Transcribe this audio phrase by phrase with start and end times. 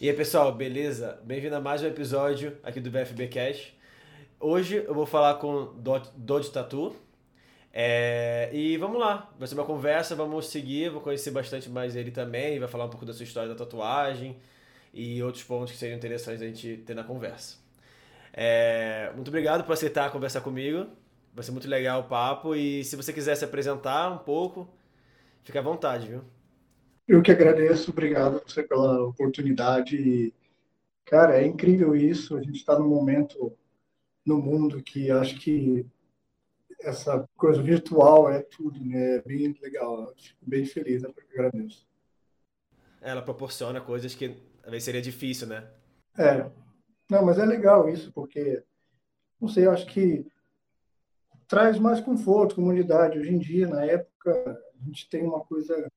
[0.00, 1.20] E aí, pessoal, beleza?
[1.22, 3.74] Bem-vindo a mais um episódio aqui do BFB Cash.
[4.40, 5.74] Hoje eu vou falar com
[6.16, 6.96] Dodge Tatu.
[7.70, 8.48] É...
[8.50, 12.58] E vamos lá, vai ser uma conversa, vamos seguir, vou conhecer bastante mais ele também,
[12.58, 14.38] vai falar um pouco da sua história da tatuagem
[14.94, 17.58] e outros pontos que seriam interessantes a gente ter na conversa.
[18.32, 19.12] É...
[19.14, 20.86] Muito obrigado por aceitar conversar comigo,
[21.34, 24.66] vai ser muito legal o papo e se você quiser se apresentar um pouco,
[25.44, 26.24] fica à vontade, viu?
[27.10, 30.32] Eu que agradeço, obrigado você pela oportunidade.
[31.04, 32.36] Cara, é incrível isso.
[32.36, 33.52] A gente está num momento
[34.24, 35.84] no mundo que acho que
[36.78, 39.16] essa coisa virtual é tudo, né?
[39.16, 40.14] É bem legal.
[40.16, 41.12] Fico bem feliz, né?
[41.34, 41.84] agradeço.
[43.00, 45.68] Ela proporciona coisas que talvez seria difícil, né?
[46.16, 46.48] É.
[47.10, 48.62] Não, mas é legal isso, porque,
[49.40, 50.24] não sei, eu acho que
[51.48, 53.18] traz mais conforto, comunidade.
[53.18, 55.90] Hoje em dia, na época, a gente tem uma coisa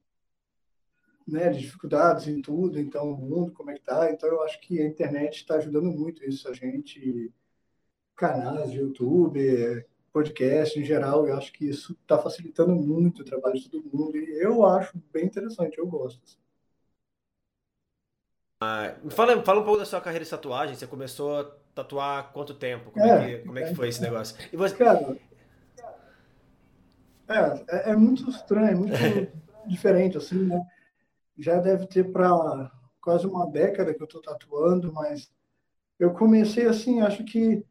[1.27, 4.59] né, de dificuldades em tudo, então o mundo como é que tá, então eu acho
[4.61, 7.31] que a internet está ajudando muito isso a gente,
[8.15, 13.59] canais de YouTube, podcast em geral, eu acho que isso está facilitando muito o trabalho
[13.59, 16.21] de todo mundo e eu acho bem interessante, eu gosto.
[16.23, 16.37] Assim.
[18.61, 22.53] Ah, fala, fala um pouco da sua carreira de tatuagem, você começou a tatuar quanto
[22.53, 22.91] tempo?
[22.91, 24.37] Como é, é que, como é que foi esse negócio?
[24.53, 24.75] E você...
[24.75, 25.17] Cara,
[27.27, 28.93] é, é, é muito estranho, muito
[29.65, 30.61] diferente, assim, né?
[31.37, 35.31] Já deve ter para quase uma década que eu estou tatuando, mas
[35.99, 37.65] eu comecei assim, acho que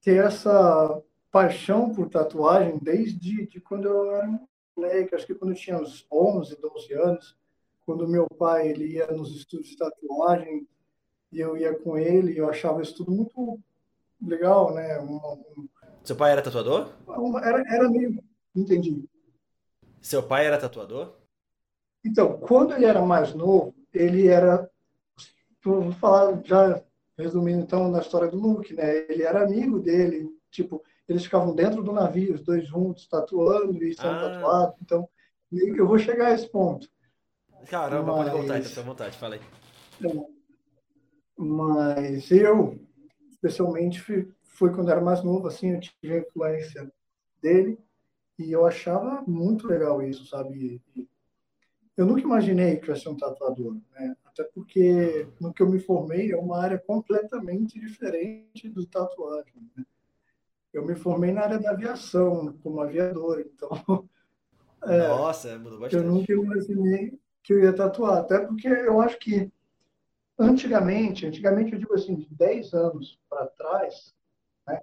[0.00, 4.40] ter essa paixão por tatuagem desde de quando eu era
[4.76, 7.36] moleque, acho que quando eu tinha uns 11, 12 anos,
[7.84, 10.66] quando meu pai ele ia nos estudos de tatuagem
[11.32, 13.58] e eu ia com ele, eu achava isso tudo muito
[14.22, 15.00] legal, né?
[15.00, 15.68] um...
[16.02, 16.92] Seu pai era tatuador?
[17.42, 18.22] Era, era meio,
[18.54, 19.04] entendi.
[20.00, 21.23] Seu pai era tatuador?
[22.04, 24.68] Então, quando ele era mais novo, ele era,
[25.64, 26.82] vou falar já
[27.16, 29.06] resumindo então na história do Luke, né?
[29.08, 33.94] Ele era amigo dele, tipo, eles ficavam dentro do navio, os dois juntos, tatuando e
[33.94, 34.30] sendo ah.
[34.30, 34.76] tatuados.
[34.82, 35.08] Então,
[35.50, 36.88] eu vou chegar a esse ponto.
[37.68, 38.24] Caramba, mas...
[38.24, 39.40] pode voltar, então, fica à vontade, aí.
[40.04, 40.34] É.
[41.36, 42.78] Mas eu,
[43.30, 44.00] especialmente,
[44.42, 46.92] foi quando era mais novo, assim, eu tive a influência
[47.42, 47.78] dele
[48.38, 50.82] e eu achava muito legal isso, sabe?
[50.96, 51.08] E,
[51.96, 54.16] eu nunca imaginei que eu ia ser um tatuador, né?
[54.24, 59.70] até porque no que eu me formei é uma área completamente diferente do tatuagem.
[59.76, 59.84] Né?
[60.72, 64.08] Eu me formei na área da aviação, como aviador, então.
[64.86, 66.04] É, Nossa, mudou bastante.
[66.04, 69.50] Eu nunca imaginei que eu ia tatuar, até porque eu acho que
[70.38, 74.14] antigamente, antigamente eu digo assim, de 10 anos para trás,
[74.66, 74.78] né,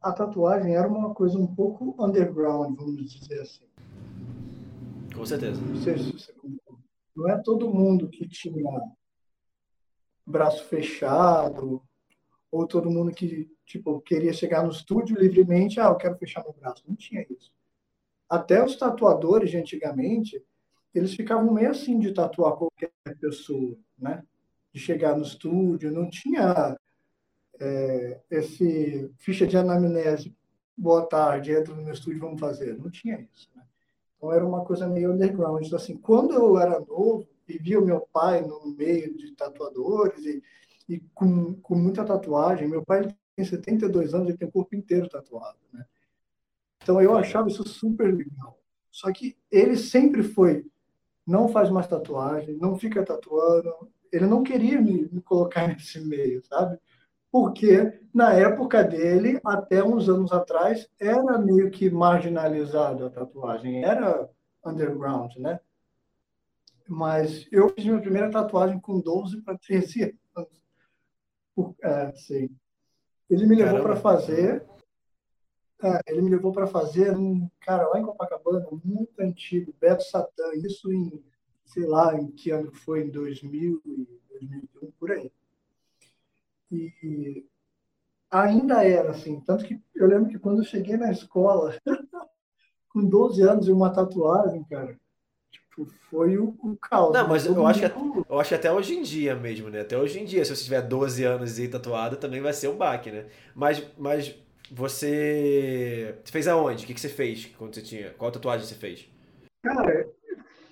[0.00, 3.64] a tatuagem era uma coisa um pouco underground, vamos dizer assim.
[5.16, 5.60] Com certeza.
[7.16, 8.80] Não é todo mundo que tinha
[10.26, 11.82] braço fechado,
[12.50, 16.52] ou todo mundo que tipo queria chegar no estúdio livremente, ah, eu quero fechar meu
[16.52, 16.84] braço.
[16.86, 17.50] Não tinha isso.
[18.28, 20.42] Até os tatuadores de antigamente,
[20.94, 24.22] eles ficavam meio assim de tatuar qualquer pessoa, né?
[24.72, 26.76] De chegar no estúdio, não tinha
[27.58, 30.36] é, esse ficha de anamnese.
[30.76, 32.76] Boa tarde, entra no meu estúdio, vamos fazer.
[32.76, 33.48] Não tinha isso.
[34.16, 35.64] Então era uma coisa meio underground.
[35.64, 40.24] Então, assim, quando eu era novo e via o meu pai no meio de tatuadores
[40.24, 40.42] e,
[40.88, 45.08] e com, com muita tatuagem, meu pai tem 72 anos e tem o corpo inteiro
[45.08, 45.84] tatuado, né?
[46.82, 48.58] Então eu achava isso super legal.
[48.90, 50.64] Só que ele sempre foi,
[51.26, 53.90] não faz mais tatuagem, não fica tatuando.
[54.10, 56.78] Ele não queria me, me colocar nesse meio, sabe?
[57.36, 64.26] Porque na época dele, até uns anos atrás, era meio que marginalizado a tatuagem, era
[64.64, 65.60] underground, né?
[66.88, 71.76] Mas eu fiz minha primeira tatuagem com 12 para 13 anos.
[71.82, 72.48] É, sim.
[73.28, 74.66] Ele me levou para fazer.
[75.82, 80.54] É, ele me levou para fazer um cara lá em Copacabana, muito antigo, Beto Satã,
[80.54, 81.22] isso em,
[81.66, 83.82] sei lá, em que ano foi, em 2000,
[84.30, 85.30] 2001, por aí.
[86.70, 87.44] E
[88.30, 89.40] ainda era assim.
[89.40, 91.76] Tanto que eu lembro que quando eu cheguei na escola,
[92.90, 94.96] com 12 anos e uma tatuagem, cara,
[95.50, 97.12] tipo, foi o, o caos.
[97.12, 99.80] Não, mas eu acho, que, eu acho que até hoje em dia mesmo, né?
[99.80, 102.76] Até hoje em dia, se você tiver 12 anos e tatuado, também vai ser um
[102.76, 103.26] baque, né?
[103.54, 104.34] Mas, mas
[104.70, 106.18] você.
[106.24, 106.84] Você fez aonde?
[106.84, 108.10] O que, que você fez quando você tinha.
[108.10, 109.08] Qual tatuagem você fez?
[109.62, 110.08] Cara,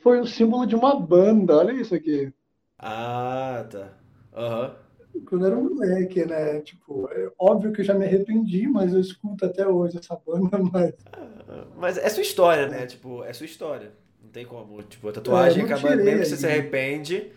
[0.02, 2.32] foi o símbolo de uma banda, olha isso aqui.
[2.78, 3.92] Ah, tá.
[4.34, 4.68] Aham.
[4.68, 4.83] Uhum
[5.22, 6.60] quando era um moleque, né?
[6.60, 10.58] Tipo, é óbvio que eu já me arrependi, mas eu escuto até hoje essa banda,
[10.72, 10.94] mas.
[11.12, 12.86] Ah, mas é sua história, né?
[12.86, 13.92] Tipo, é sua história.
[14.22, 14.82] Não tem como.
[14.82, 15.96] Tipo, a tatuagem é, acaba.
[15.96, 17.32] Mesmo que você se arrepende,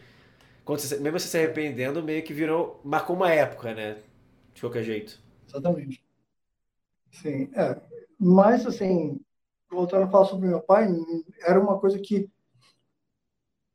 [0.65, 3.97] quando você, mesmo você se arrependendo, meio que virou, marcou uma época, né?
[4.53, 5.19] De qualquer jeito.
[5.47, 6.03] Exatamente.
[7.11, 7.79] Sim, é.
[8.19, 9.19] Mas, assim,
[9.69, 10.87] voltando a falar sobre meu pai,
[11.41, 12.29] era uma coisa que,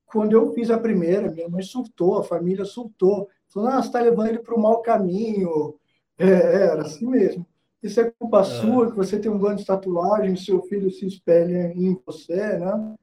[0.07, 3.29] quando eu fiz a primeira, minha mãe surtou, a família surtou.
[3.57, 5.79] Ah, você está levando ele para o mau caminho.
[6.19, 7.47] É, era assim mesmo.
[7.83, 8.45] Isso é culpa ah.
[8.45, 12.95] sua, que você tem um bando de tatuagem, seu filho se espelha em você, né?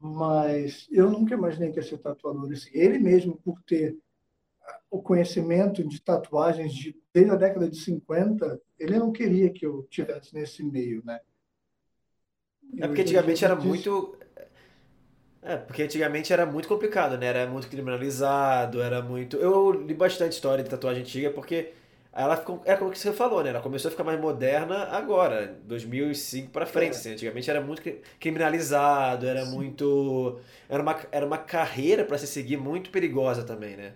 [0.00, 2.50] Mas eu nunca imaginei que ia ser tatuador.
[2.52, 3.96] Assim, ele mesmo, por ter
[4.90, 9.82] o conhecimento de tatuagens de, desde a década de 50, ele não queria que eu
[9.90, 11.20] tivesse nesse meio, né?
[12.78, 14.16] É porque antigamente era muito.
[15.42, 17.26] É, porque antigamente era muito complicado, né?
[17.26, 19.36] Era muito criminalizado, era muito.
[19.36, 21.72] Eu li bastante história de tatuagem antiga porque
[22.12, 22.60] ela ficou.
[22.64, 23.50] É como que você falou, né?
[23.50, 26.94] Ela começou a ficar mais moderna agora, 2005 para frente.
[26.94, 26.96] É.
[26.96, 27.12] Assim.
[27.12, 27.82] Antigamente era muito
[28.18, 29.52] criminalizado, era Sim.
[29.52, 30.40] muito.
[30.68, 33.92] Era uma, era uma carreira para se seguir muito perigosa também, né?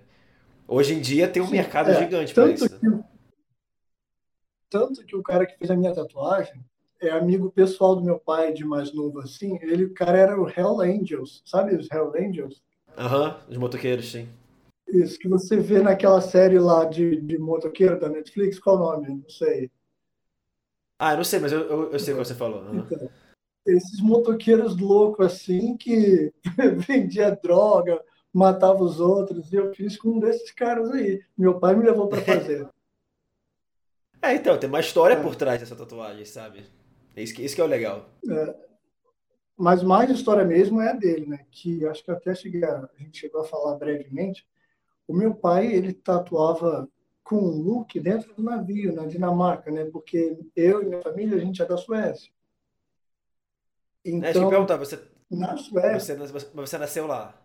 [0.69, 2.69] Hoje em dia tem um Sim, mercado é, gigante para isso.
[2.69, 2.87] Que,
[4.71, 6.65] tanto que o cara que fez a minha tatuagem
[7.03, 9.59] é amigo pessoal do meu pai, de mais novo assim.
[9.61, 12.63] Ele, o cara era o Hell Angels, sabe os Hell Angels?
[12.97, 14.29] Aham, uhum, os motoqueiros, sim.
[14.89, 19.09] Isso, que você vê naquela série lá de, de motoqueiro da Netflix, qual o nome?
[19.09, 19.71] Não sei.
[20.99, 22.63] Ah, eu não sei, mas eu, eu, eu sei o que você falou.
[22.63, 22.79] Uhum.
[22.81, 23.11] Então,
[23.67, 26.33] esses motoqueiros loucos assim que
[26.87, 28.03] vendia droga,
[28.33, 31.23] matava os outros, e eu fiz com um desses caras aí.
[31.37, 32.69] Meu pai me levou para fazer.
[34.21, 35.23] é, então, tem uma história é.
[35.23, 36.65] por trás dessa tatuagem, sabe?
[37.17, 38.09] Isso que, isso que é o legal.
[38.29, 38.55] É.
[39.56, 41.47] Mas mais história mesmo é a dele, né?
[41.50, 44.47] Que acho que até cheguei a, a gente chegou a falar brevemente.
[45.06, 46.88] O meu pai, ele tatuava
[47.23, 49.85] com um look dentro do navio, na Dinamarca, né?
[49.85, 52.32] Porque eu e minha família, a gente é da Suécia.
[54.05, 55.00] Então, é, deixa eu então, perguntar, você,
[55.31, 57.41] na Suécia, você, você nasceu lá?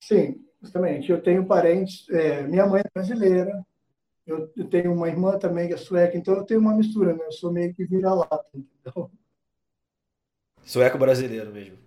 [0.00, 1.10] Sim, justamente.
[1.10, 3.64] Eu tenho parentes, é, minha mãe é brasileira,
[4.26, 7.26] eu, eu, tenho uma irmã também que é sueca, então eu tenho uma mistura, né?
[7.26, 9.10] Eu sou meio que vira-lata, entendeu?
[10.64, 11.78] Sueco brasileiro mesmo.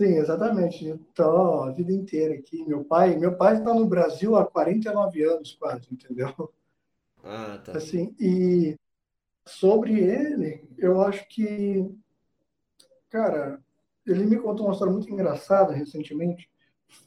[0.00, 0.86] Sim, exatamente.
[0.86, 2.64] Então, a vida inteira aqui.
[2.66, 6.52] Meu pai, meu pai está no Brasil há 49 anos quase, entendeu?
[7.22, 7.76] Ah, tá.
[7.76, 8.74] Assim, e
[9.46, 11.88] sobre ele, eu acho que,
[13.10, 13.62] cara,
[14.06, 16.50] ele me contou uma história muito engraçada recentemente.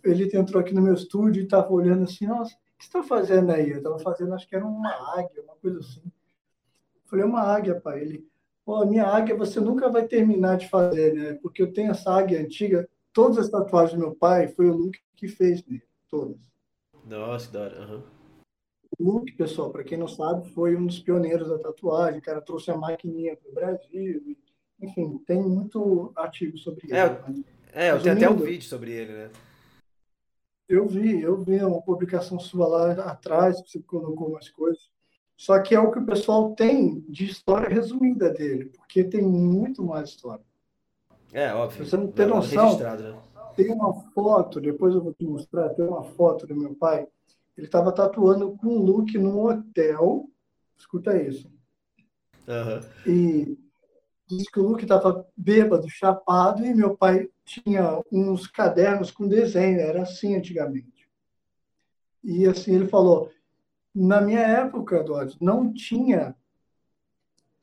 [0.03, 3.51] Ele entrou aqui no meu estúdio e estava olhando assim, nossa, que você está fazendo
[3.51, 3.69] aí?
[3.69, 6.01] Eu estava fazendo, acho que era uma águia, uma coisa assim.
[6.03, 8.01] Eu falei, uma águia, pai.
[8.01, 8.27] Ele,
[8.65, 11.33] Pô, a minha águia você nunca vai terminar de fazer, né?
[11.35, 12.89] Porque eu tenho essa águia antiga.
[13.13, 15.83] Todas as tatuagens do meu pai foi o Luke que fez nele.
[16.09, 16.37] Todas.
[17.05, 17.81] Nossa, que da hora.
[17.81, 18.01] Uhum.
[18.97, 22.19] O Luke, pessoal, para quem não sabe, foi um dos pioneiros da tatuagem.
[22.19, 24.35] O cara trouxe a maquininha para o Brasil.
[24.81, 27.45] Enfim, tem muito artigo sobre é, ele.
[27.71, 29.29] É, eu tenho até um vídeo sobre ele, né?
[30.67, 34.89] Eu vi, eu vi uma publicação sua lá atrás, que você colocou umas coisas.
[35.37, 39.83] Só que é o que o pessoal tem de história resumida dele, porque tem muito
[39.83, 40.43] mais história.
[41.33, 41.85] É, óbvio.
[41.85, 42.79] Você não tem noção.
[42.79, 43.19] Né?
[43.55, 47.07] Tem uma foto, depois eu vou te mostrar, tem uma foto do meu pai.
[47.57, 50.29] Ele estava tatuando com um look num hotel.
[50.77, 51.49] Escuta isso.
[52.47, 53.11] Uhum.
[53.11, 53.57] E
[54.27, 59.79] diz que o Luke estava bêbado, chapado, e meu pai tinha uns cadernos com desenho,
[59.79, 61.07] era assim antigamente.
[62.23, 63.31] E assim, ele falou:
[63.93, 66.35] na minha época, Dodge, não tinha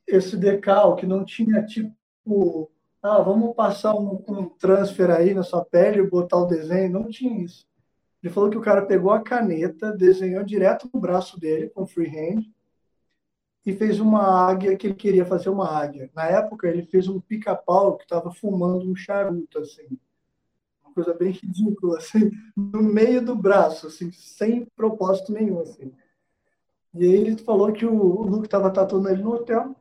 [0.07, 2.71] esse decalque, não tinha tipo,
[3.03, 6.93] ah, vamos passar um, um transfer aí na sua pele e botar o desenho.
[6.93, 7.67] Não tinha isso.
[8.23, 12.45] Ele falou que o cara pegou a caneta, desenhou direto no braço dele, com freehand,
[13.65, 16.11] e fez uma águia que ele queria fazer uma águia.
[16.15, 19.99] Na época, ele fez um pica-pau que estava fumando um charuto, assim.
[20.85, 25.93] Uma coisa bem ridícula, assim, no meio do braço, assim, sem propósito nenhum, assim.
[26.95, 29.75] E aí ele falou que o, Luke estava tatuando ele no hotel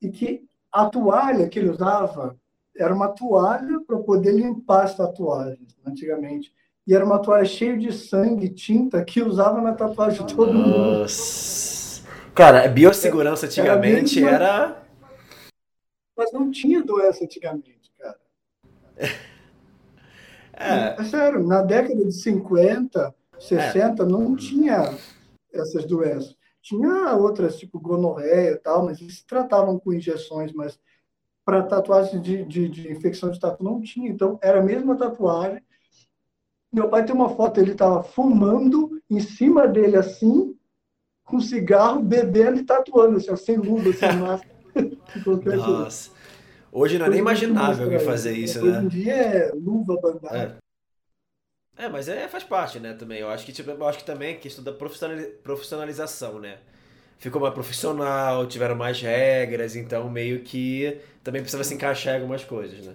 [0.00, 2.38] e que a toalha que ele usava
[2.76, 6.52] era uma toalha para poder limpar as tatuagens, antigamente.
[6.86, 11.02] E era uma toalha cheia de sangue tinta que usava na tatuagem de todo mundo.
[12.38, 14.82] Cara, biossegurança antigamente era, era...
[16.16, 18.16] Mas não tinha doença antigamente, cara.
[20.60, 21.00] É.
[21.00, 24.06] é sério, na década de 50, 60, é.
[24.06, 24.92] não tinha
[25.52, 26.36] essas doenças.
[26.60, 30.76] Tinha outras, tipo gonorreia e tal, mas eles tratavam com injeções, mas
[31.44, 34.10] para tatuagem de, de, de, infecção de tatu não tinha.
[34.10, 35.62] Então, era a mesma tatuagem.
[36.72, 40.57] Meu pai tem uma foto, ele estava fumando em cima dele assim,
[41.28, 44.58] com cigarro, bebendo e tatuando, assim, sem luva, sem máscara.
[45.56, 46.10] Nossa.
[46.72, 48.78] Hoje não é nem imaginável alguém fazer isso, né?
[48.78, 50.58] Hoje em dia é luva, bandada.
[51.76, 53.20] É, mas é, faz parte, né, também.
[53.20, 56.58] Eu acho que, tipo, eu acho que também a questão da profissionalização, né?
[57.18, 62.44] Ficou mais profissional, tiveram mais regras, então meio que também precisava se encaixar em algumas
[62.44, 62.94] coisas, né?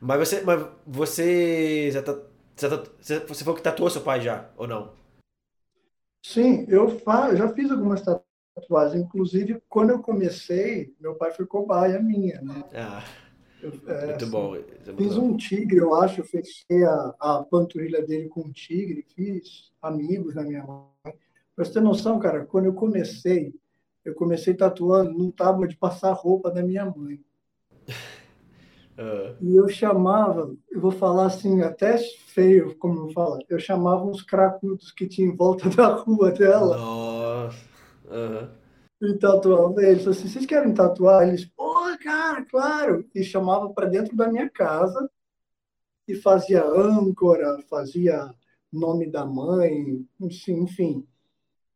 [0.00, 2.16] Mas você, mas você já tá,
[2.56, 2.90] já tá,
[3.26, 4.92] você falou que tatuou seu pai já, ou não?
[6.26, 9.00] Sim, eu, fa já fiz algumas tatuagens.
[9.00, 12.64] Inclusive, quando eu comecei, meu pai foi cobaia minha, né?
[12.74, 13.04] Ah,
[13.62, 14.56] eu, é, muito assim, bom.
[14.56, 15.22] É muito fiz bom.
[15.22, 16.20] um tigre, eu acho.
[16.20, 19.06] Eu fechei a, a panturrilha dele com um tigre.
[19.14, 21.14] Fiz amigos na minha mãe.
[21.54, 23.54] Pra você ter noção, cara, quando eu comecei,
[24.04, 27.20] eu comecei tatuando num tábua de passar roupa da minha mãe.
[28.98, 29.36] Uh.
[29.40, 34.22] E eu chamava, eu vou falar assim, até feio, como eu falo, eu chamava uns
[34.22, 36.76] cracudos que tinha em volta da rua dela.
[36.76, 37.58] Nossa.
[38.06, 38.48] Uhum.
[39.02, 40.06] E tatuava eles.
[40.06, 41.28] Assim, vocês querem tatuar?
[41.28, 43.04] Eles, pô, cara, claro.
[43.14, 45.10] E chamava para dentro da minha casa
[46.08, 48.30] e fazia âncora, fazia
[48.72, 51.06] nome da mãe, enfim, enfim.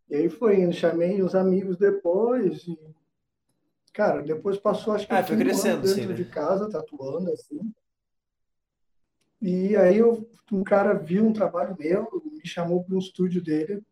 [0.09, 2.79] E aí foi indo, chamei os amigos depois e
[3.93, 6.15] Cara, depois passou, acho que ah, foi crescendo, dentro sim, né?
[6.15, 7.61] de casa, tatuando, assim.
[9.43, 13.83] E aí eu, um cara viu um trabalho meu, me chamou para um estúdio dele.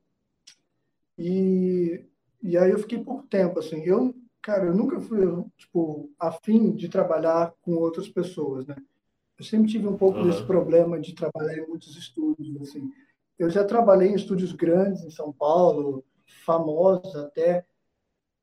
[1.16, 2.04] E,
[2.42, 3.82] e aí eu fiquei por tempo, assim.
[3.82, 5.20] Eu, cara, eu nunca fui,
[5.56, 8.76] tipo, afim de trabalhar com outras pessoas, né?
[9.38, 10.28] Eu sempre tive um pouco uhum.
[10.28, 12.90] desse problema de trabalhar em muitos estúdios, assim.
[13.38, 16.04] Eu já trabalhei em estúdios grandes em São Paulo,
[16.44, 17.64] famosos até,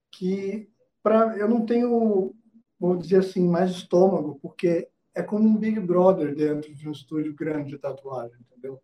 [0.09, 0.69] que
[1.05, 2.33] para eu não tenho,
[2.79, 7.35] vou dizer assim, mais estômago, porque é como um Big Brother dentro de um estúdio
[7.35, 8.81] grande de tatuagem, entendeu?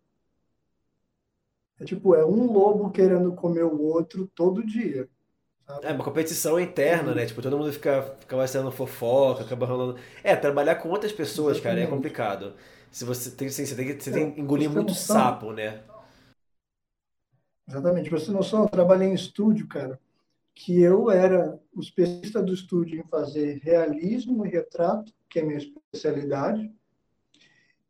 [1.80, 5.10] É tipo, é um lobo querendo comer o outro todo dia.
[5.66, 5.88] Sabe?
[5.88, 7.26] É uma competição interna, né?
[7.26, 9.98] Tipo, todo mundo fica, fica sendo fofoca, acaba rolando.
[10.24, 11.86] É, trabalhar com outras pessoas, Exatamente.
[11.86, 12.54] cara, é complicado.
[12.92, 15.82] Se você tem, assim, você tem que, você tem que é, engolir muito sapo, né?
[17.68, 18.12] Exatamente.
[18.12, 20.00] Pra você noção, eu trabalhei em estúdio, cara
[20.64, 25.46] que eu era o especialista do estúdio em fazer realismo e retrato, que é a
[25.46, 26.72] minha especialidade,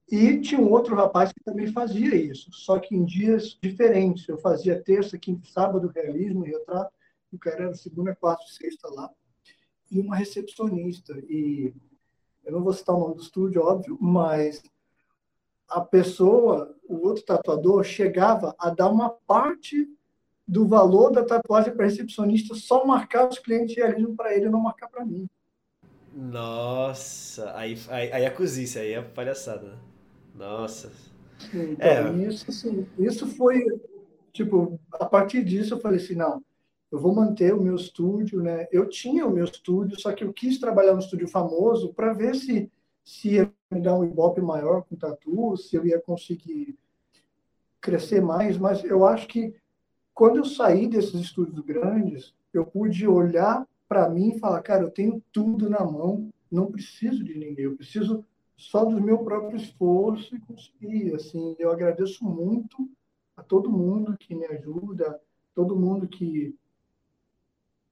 [0.10, 4.28] e tinha um outro rapaz que também fazia isso, só que em dias diferentes.
[4.28, 6.94] Eu fazia terça, quinta, sábado realismo e retrato,
[7.30, 9.10] o cara era segunda, quarta, sexta lá,
[9.90, 11.13] e uma recepcionista.
[11.28, 11.74] E
[12.46, 14.63] eu não vou citar o nome do estúdio, óbvio, mas
[15.68, 19.90] a pessoa, o outro tatuador, chegava a dar uma parte
[20.51, 24.50] do valor da tatuagem para recepcionista só marcar os clientes de realismo para ele e
[24.50, 25.29] não marcar para mim.
[26.13, 29.70] Nossa, aí, aí, aí é cozice, aí é palhaçada.
[29.70, 29.77] Né?
[30.36, 30.91] Nossa.
[31.53, 32.27] Então, é.
[32.27, 33.65] isso, assim, isso foi,
[34.34, 36.43] tipo, a partir disso eu falei assim, não,
[36.91, 38.67] eu vou manter o meu estúdio, né?
[38.74, 42.36] Eu tinha o meu estúdio, só que eu quis trabalhar no estúdio famoso para ver
[42.36, 42.70] se,
[43.05, 46.77] se ia me dar um ibope maior com tatu, se eu ia conseguir
[47.79, 49.55] crescer mais, mas eu acho que
[50.22, 54.92] quando eu saí desses estúdios grandes, eu pude olhar para mim e falar, cara, eu
[54.92, 58.24] tenho tudo na mão, não preciso de ninguém, eu preciso
[58.56, 61.16] só do meu próprio esforço e conseguir.
[61.16, 62.88] Assim, eu agradeço muito
[63.36, 65.20] a todo mundo que me ajuda,
[65.56, 66.56] todo mundo que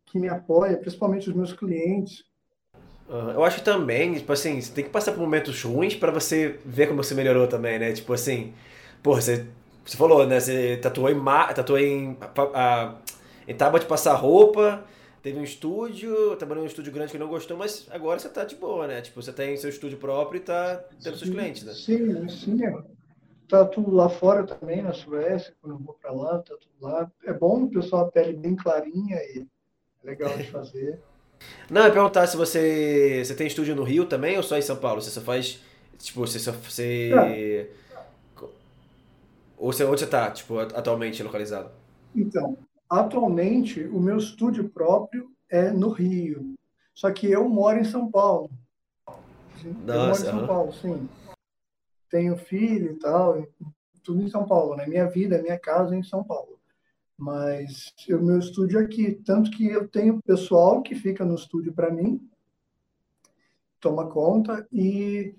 [0.05, 2.23] que me apoia, principalmente os meus clientes.
[3.09, 6.89] eu acho também, tipo assim, você tem que passar por momentos ruins para você ver
[6.89, 7.91] como você melhorou também, né?
[7.91, 8.53] Tipo assim,
[9.01, 9.47] pô, você
[9.85, 10.39] você falou, né?
[10.39, 11.23] Você tatuou em,
[11.55, 12.17] tatuou em,
[12.53, 12.95] a,
[13.47, 14.83] em tábua de passar roupa,
[15.23, 18.43] teve um estúdio, trabalhou em um estúdio grande que não gostou, mas agora você tá
[18.43, 19.01] de boa, né?
[19.01, 21.73] Tipo, você tem seu estúdio próprio e tá tendo sim, seus clientes, né?
[21.73, 22.65] Sim, sim.
[22.65, 22.73] É.
[23.47, 27.11] Tá tudo lá fora também, na Suécia, quando eu vou para lá, tá tudo lá.
[27.25, 29.47] É bom o pessoal a pele bem clarinha e
[30.03, 30.99] é legal de fazer.
[31.69, 34.75] Não, é perguntar se você, você tem estúdio no Rio também ou só em São
[34.75, 35.01] Paulo?
[35.01, 35.59] Você só faz,
[35.97, 36.51] tipo, você só...
[36.51, 37.11] Você...
[37.15, 37.88] É
[39.59, 41.69] ou você, onde você está, tipo, atualmente localizado?
[42.15, 42.57] Então,
[42.89, 46.55] atualmente, o meu estúdio próprio é no Rio.
[46.95, 48.49] Só que eu moro em São Paulo.
[49.85, 51.09] Nossa, eu moro em São Paulo, sim.
[52.09, 53.45] Tenho filho e tal,
[54.01, 54.87] tudo em São Paulo, né?
[54.87, 56.57] Minha vida, minha casa é em São Paulo.
[57.17, 59.11] Mas o meu estúdio é aqui.
[59.13, 62.25] Tanto que eu tenho pessoal que fica no estúdio para mim,
[63.81, 65.35] toma conta, e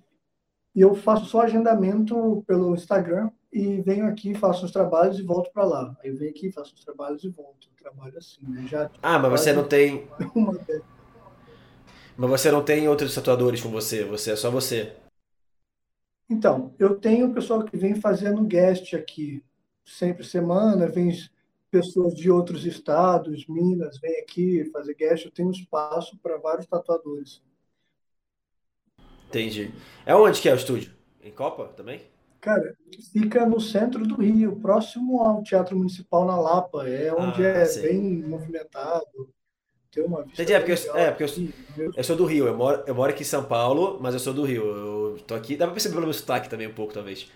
[0.77, 5.65] eu faço só agendamento pelo Instagram e venho aqui, faço os trabalhos e volto para
[5.65, 5.97] lá.
[6.03, 7.69] Aí eu venho aqui, faço os trabalhos e volto.
[7.69, 8.67] Eu trabalho assim, né?
[8.69, 10.09] Já ah, mas você não tem.
[10.35, 10.59] Uma...
[12.17, 14.93] Mas você não tem outros tatuadores com você, você é só você.
[16.29, 19.43] Então, eu tenho o pessoal que vem fazendo guest aqui,
[19.85, 21.11] sempre semana, vem
[21.71, 25.25] pessoas de outros estados, Minas, vem aqui fazer guest.
[25.25, 27.43] Eu tenho espaço para vários tatuadores.
[29.29, 29.73] Entendi.
[30.05, 30.93] É onde que é o estúdio?
[31.23, 32.03] Em Copa também?
[32.41, 32.75] Cara,
[33.13, 36.89] fica no centro do Rio, próximo ao Teatro Municipal na Lapa.
[36.89, 37.83] É onde Ah, é sei.
[37.83, 39.29] bem movimentado.
[39.91, 41.29] Tem uma vista Entendi, é porque eu, é, porque eu,
[41.97, 44.33] eu sou do Rio, eu moro, eu moro aqui em São Paulo, mas eu sou
[44.33, 44.65] do Rio.
[44.65, 47.29] Eu tô aqui, dá pra perceber pelo meu sotaque também um pouco, talvez.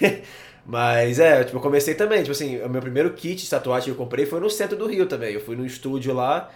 [0.66, 3.90] Mas é, tipo, eu comecei também, tipo assim, o meu primeiro kit de tatuagem que
[3.90, 5.32] eu comprei foi no centro do Rio também.
[5.34, 6.50] Eu fui no estúdio lá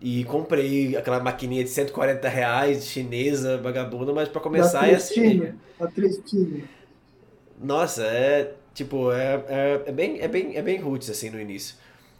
[0.00, 5.52] e comprei aquela maquininha de 140 reais, chinesa, vagabunda, mas pra Da começar é assim
[5.80, 6.68] a Tristinha.
[7.60, 11.76] Nossa, é tipo, é, é, é bem, é bem, é bem roots assim no início.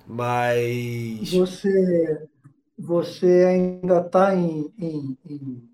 [0.07, 1.31] Mas.
[1.31, 2.29] Você,
[2.79, 5.71] você ainda está em, em, em,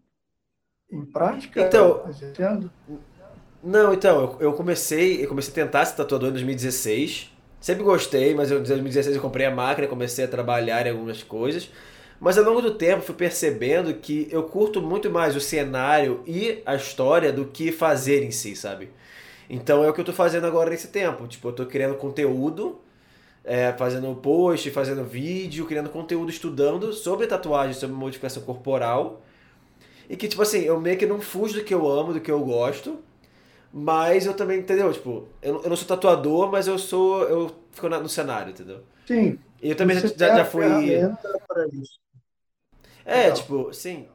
[0.91, 2.73] em prática, Então, exercendo?
[3.63, 7.31] Não, então, eu, eu comecei, eu comecei a tentar ser tatuador em 2016.
[7.61, 11.23] Sempre gostei, mas eu, em 2016 eu comprei a máquina, comecei a trabalhar em algumas
[11.23, 11.71] coisas.
[12.21, 16.63] Mas ao longo do tempo fui percebendo que eu curto muito mais o cenário e
[16.67, 18.91] a história do que fazer em si, sabe?
[19.49, 21.27] Então é o que eu tô fazendo agora nesse tempo.
[21.29, 22.81] Tipo, eu tô criando conteúdo,
[23.45, 29.23] é, fazendo post, fazendo vídeo, criando conteúdo, estudando sobre tatuagem, sobre modificação corporal.
[30.09, 32.31] E que, tipo assim, eu meio que não fujo do que eu amo, do que
[32.31, 32.99] eu gosto.
[33.73, 34.93] Mas eu também, entendeu?
[34.93, 37.23] Tipo, eu, eu não sou tatuador, mas eu sou.
[37.25, 38.83] Eu fico na- no cenário, entendeu?
[39.09, 41.11] Sim, E eu também já, já a fui.
[43.05, 43.31] É, Legal.
[43.31, 44.09] tipo, sim.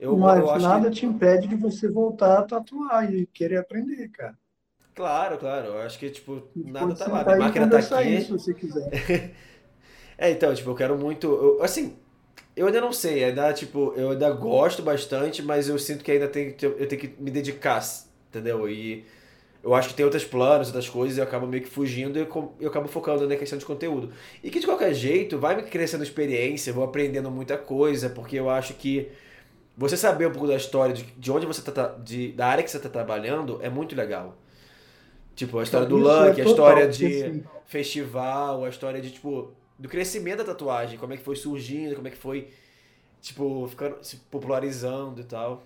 [0.00, 0.58] Eu, eu Mas que.
[0.58, 4.36] nada te impede de você voltar a tatuar e querer aprender, cara.
[4.98, 5.66] Claro, claro.
[5.68, 7.24] Eu acho que, tipo, A nada tá lá.
[7.24, 8.32] Minha e máquina tá conversar aí, se aqui.
[8.32, 8.90] você quiser.
[10.18, 11.26] É, então, tipo, eu quero muito.
[11.28, 11.96] eu- assim,
[12.56, 13.24] eu ainda não sei.
[13.24, 17.00] Ainda, tipo, eu ainda gosto bastante, mas eu sinto que ainda tem, que- eu tenho
[17.02, 17.82] que me dedicar,
[18.30, 18.68] entendeu?
[18.70, 19.04] E
[19.64, 22.22] eu acho que tem outros planos, outras coisas, e eu acabo meio que fugindo e
[22.22, 24.12] eu, eu acabo focando na questão de conteúdo.
[24.44, 28.50] E que de qualquer jeito vai me crescendo experiência, vou aprendendo muita coisa, porque eu
[28.50, 29.08] acho que
[29.76, 32.64] você saber um pouco da história, de, de onde você tá, tra- de, da área
[32.64, 34.36] que você tá trabalhando, é muito legal.
[35.38, 39.12] Tipo, a história do isso é a história total, de assim, festival, a história de,
[39.12, 42.52] tipo, do crescimento da tatuagem, como é que foi surgindo, como é que foi,
[43.20, 45.62] tipo, ficando, se popularizando e tal.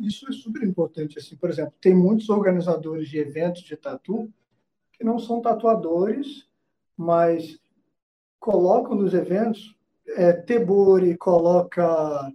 [0.00, 1.20] isso é super importante.
[1.20, 4.28] Assim, por exemplo, tem muitos organizadores de eventos de tatu
[4.92, 6.48] que não são tatuadores,
[6.96, 7.60] mas
[8.40, 9.76] colocam nos eventos
[10.16, 12.32] é, tebori, coloca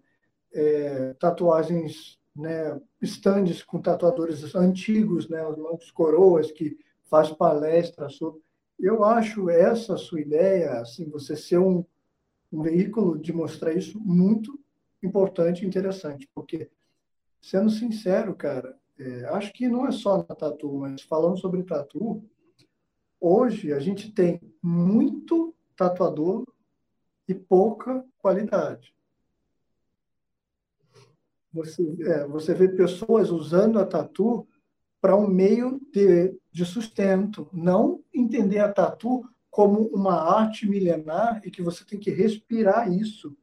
[0.54, 8.42] é, tatuagens, né, estandes com tatuadores antigos, né, os mancos coroas que faz palestra sobre.
[8.80, 11.86] Eu acho essa sua ideia, assim, você ser um,
[12.52, 14.60] um veículo de mostrar isso muito
[15.04, 16.70] importante e interessante, porque
[17.42, 22.24] sendo sincero, cara, é, acho que não é só na tatu, mas falando sobre tatu,
[23.20, 26.46] hoje a gente tem muito tatuador
[27.28, 28.94] e pouca qualidade.
[31.54, 34.48] Você, é, você vê pessoas usando a tatu
[35.02, 41.52] para um meio de, de sustento, não entender a tatu como uma arte milenar e
[41.52, 43.36] que você tem que respirar isso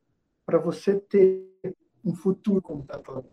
[0.47, 1.47] para você ter
[2.03, 3.31] um futuro como tatuador,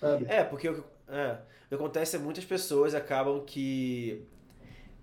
[0.00, 0.26] sabe?
[0.28, 1.38] É, porque o é,
[1.68, 4.26] que acontece é muitas pessoas acabam que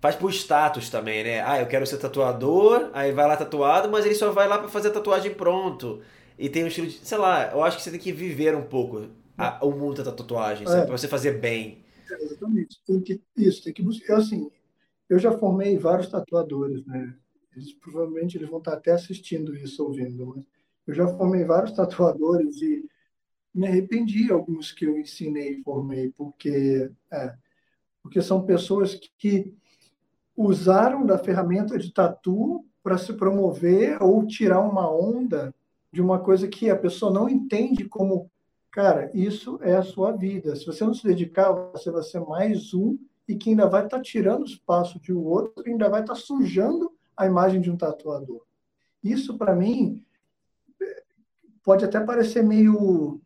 [0.01, 1.41] faz por status também, né?
[1.41, 4.67] Ah, eu quero ser tatuador, aí vai lá tatuado, mas ele só vai lá pra
[4.67, 6.01] fazer a tatuagem pronto.
[6.37, 8.63] E tem um estilo de, sei lá, eu acho que você tem que viver um
[8.63, 10.83] pouco a- o mundo da tatuagem, sabe?
[10.83, 11.83] É, Pra você fazer bem.
[12.21, 12.79] exatamente.
[12.85, 14.17] Tem que, isso, tem que buscar.
[14.17, 14.49] Assim,
[15.09, 17.15] eu já formei vários tatuadores, né?
[17.55, 20.45] Eles, provavelmente eles vão estar até assistindo isso, ouvindo, mas
[20.87, 22.85] eu já formei vários tatuadores e
[23.53, 27.35] me arrependi alguns que eu ensinei e formei, porque, é,
[28.03, 29.53] porque são pessoas que
[30.35, 35.53] usaram da ferramenta de tatu para se promover ou tirar uma onda
[35.95, 38.29] de uma coisa que a pessoa não entende como,
[38.69, 40.53] cara, isso é a sua vida.
[40.53, 44.01] Se você não se dedicar, você vai ser mais um e que ainda vai estar
[44.01, 48.41] tirando espaço de um outro e ainda vai estar sujando a imagem de um tatuador.
[49.01, 50.03] Isso, para mim,
[51.63, 53.21] pode até parecer meio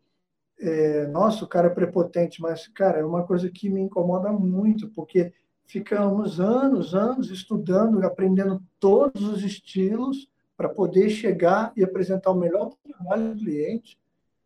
[0.59, 4.89] é, nossa, o cara é prepotente, mas, cara, é uma coisa que me incomoda muito,
[4.89, 5.33] porque
[5.65, 10.29] ficamos anos, anos estudando, aprendendo todos os estilos
[10.59, 13.97] para poder chegar e apresentar o melhor trabalho do cliente.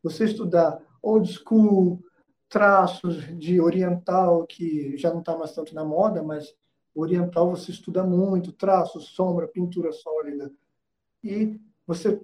[0.04, 2.04] Você estudar old school,
[2.48, 6.56] traços de oriental, que já não está mais tanto na moda, mas
[6.94, 10.52] oriental você estuda muito, traços, sombra, pintura sólida.
[11.24, 12.22] E você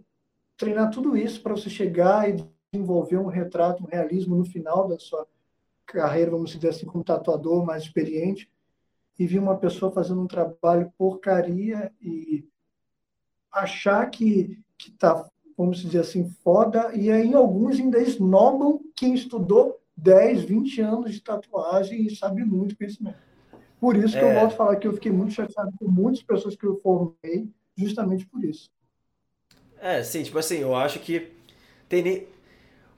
[0.56, 5.00] treinar tudo isso para você chegar e desenvolver um retrato, um realismo no final da
[5.00, 5.26] sua
[5.88, 8.52] carreira, vamos dizer assim, como tatuador mais experiente,
[9.18, 12.48] e vir uma pessoa fazendo um trabalho porcaria e
[13.52, 19.78] achar que que tá, vamos dizer assim, foda, e aí alguns ainda esnobam quem estudou
[19.98, 23.18] 10, 20 anos de tatuagem e sabe muito conhecimento.
[23.80, 24.32] Por isso que é.
[24.32, 27.50] eu volto a falar que eu fiquei muito chateado com muitas pessoas que eu formei,
[27.78, 28.70] justamente por isso.
[29.82, 31.32] É, sim, tipo assim, eu acho que
[31.88, 32.28] tem.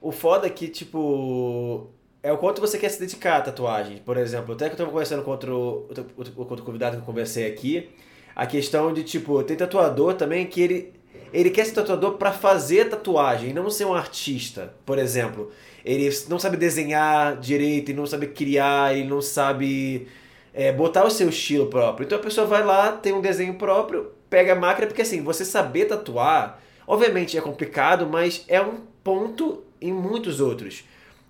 [0.00, 1.88] O foda é que, tipo.
[2.22, 3.98] É o quanto você quer se dedicar à tatuagem.
[3.98, 7.50] Por exemplo, até que eu tava conversando com outro, outro, outro convidado que eu conversei
[7.50, 7.90] aqui,
[8.34, 10.92] a questão de, tipo, tem tatuador também que ele,
[11.32, 14.74] ele quer ser tatuador para fazer tatuagem não ser um artista.
[14.84, 15.50] Por exemplo,
[15.84, 20.06] ele não sabe desenhar direito, ele não sabe criar, ele não sabe
[20.54, 22.04] é, botar o seu estilo próprio.
[22.04, 25.44] Então a pessoa vai lá, tem um desenho próprio, pega a máquina, porque assim, você
[25.44, 30.84] saber tatuar, obviamente é complicado, mas é um ponto em muitos outros.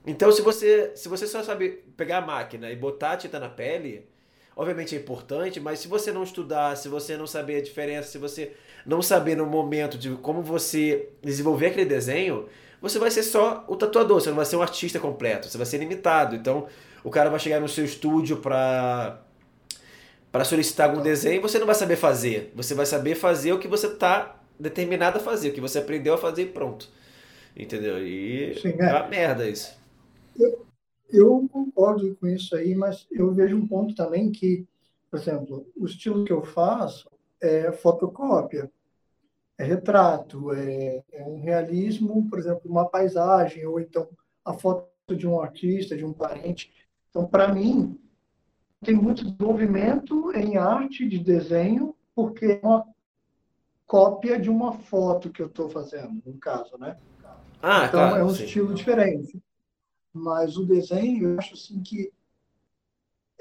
[0.07, 3.49] Então se você, se você só sabe pegar a máquina e botar a tinta na
[3.49, 4.07] pele,
[4.57, 8.19] obviamente é importante, mas se você não estudar, se você não saber a diferença, se
[8.19, 8.53] você
[8.85, 12.49] não saber no momento de como você desenvolver aquele desenho,
[12.81, 15.67] você vai ser só o tatuador, você não vai ser um artista completo, você vai
[15.67, 16.35] ser limitado.
[16.35, 16.67] Então,
[17.05, 19.21] o cara vai chegar no seu estúdio para
[20.33, 22.51] para solicitar algum desenho, você não vai saber fazer.
[22.57, 26.15] Você vai saber fazer o que você está determinado a fazer, o que você aprendeu
[26.15, 26.89] a fazer e pronto.
[27.55, 27.99] Entendeu?
[28.03, 28.85] E Sim, é.
[28.87, 29.77] é uma merda isso.
[30.39, 30.67] Eu,
[31.13, 34.67] eu concordo com isso aí, mas eu vejo um ponto também que,
[35.11, 38.71] por exemplo, o estilo que eu faço é fotocópia
[39.59, 44.09] é retrato, é, é um realismo, por exemplo, uma paisagem, ou então
[44.45, 46.73] a foto de um artista, de um parente.
[47.11, 47.99] Então, para mim,
[48.83, 52.87] tem muito desenvolvimento em arte de desenho, porque é uma
[53.87, 56.97] cópia de uma foto que eu estou fazendo, no caso, né?
[57.63, 58.45] Ah, então, claro, é um sim.
[58.45, 59.41] estilo diferente.
[60.13, 62.13] Mas o desenho, eu acho assim que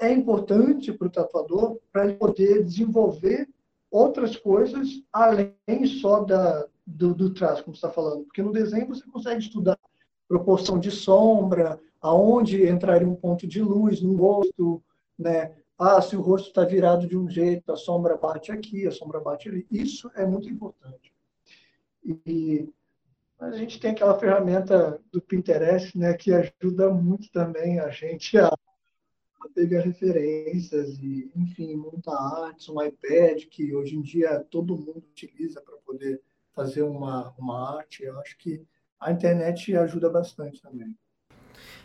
[0.00, 3.48] é importante para o tatuador para ele poder desenvolver
[3.90, 8.24] outras coisas além só da, do, do traço, como você está falando.
[8.24, 9.78] Porque no desenho você consegue estudar
[10.26, 14.82] proporção de sombra, aonde entraria um ponto de luz no rosto,
[15.18, 15.54] né?
[15.78, 19.20] Ah, se o rosto está virado de um jeito, a sombra bate aqui, a sombra
[19.20, 19.66] bate ali.
[19.70, 21.12] Isso é muito importante.
[22.04, 22.68] E
[23.42, 28.52] a gente tem aquela ferramenta do Pinterest, né, que ajuda muito também a gente a
[29.54, 35.60] pegar referências e, enfim, montar artes, um iPad que hoje em dia todo mundo utiliza
[35.60, 36.20] para poder
[36.54, 38.04] fazer uma, uma arte.
[38.04, 38.64] Eu acho que
[39.00, 40.96] a internet ajuda bastante também.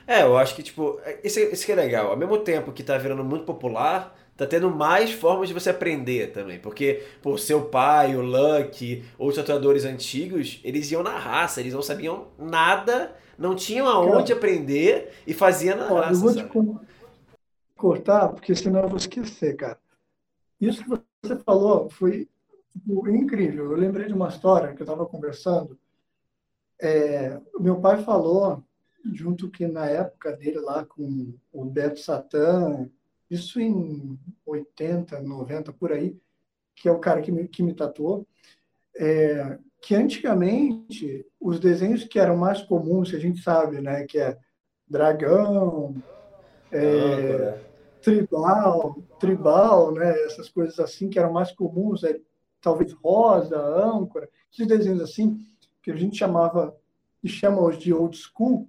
[0.06, 2.12] É, eu acho que, tipo, isso, isso que é legal.
[2.12, 6.32] Ao mesmo tempo que tá virando muito popular, tá tendo mais formas de você aprender
[6.32, 6.60] também.
[6.60, 11.74] Porque, por seu pai, o Lucky, ou os tatuadores antigos, eles iam na raça, eles
[11.74, 16.12] não sabiam nada, não tinham aonde aprender e faziam na raça.
[16.12, 16.88] Eu vou te,
[17.76, 19.80] cortar, porque senão eu vou esquecer, cara.
[20.62, 22.28] Isso que você falou foi
[22.74, 23.72] tipo, incrível.
[23.72, 25.78] Eu lembrei de uma história que eu estava conversando.
[26.80, 28.64] É, meu pai falou,
[29.14, 32.88] junto que na época dele lá com o Beto Satã,
[33.30, 36.18] isso em 80, 90, por aí,
[36.76, 38.28] que é o cara que me, que me tatuou,
[38.96, 44.18] é, que antigamente os desenhos que eram mais comuns, que a gente sabe, né, que
[44.18, 44.38] é
[44.88, 45.96] dragão,
[46.72, 47.60] é,
[48.02, 50.10] tribal, tribal, né?
[50.24, 52.20] Essas coisas assim que eram mais comuns, é,
[52.62, 55.38] talvez rosa, âncora, esses desenhos assim
[55.82, 56.76] que a gente chamava
[57.24, 58.68] e chama hoje de old school.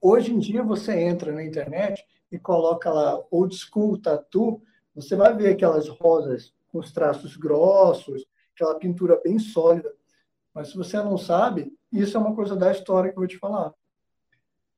[0.00, 4.62] Hoje em dia você entra na internet e coloca lá old school tattoo,
[4.94, 9.92] você vai ver aquelas rosas com os traços grossos, aquela pintura bem sólida.
[10.54, 13.38] Mas se você não sabe, isso é uma coisa da história que eu vou te
[13.38, 13.72] falar.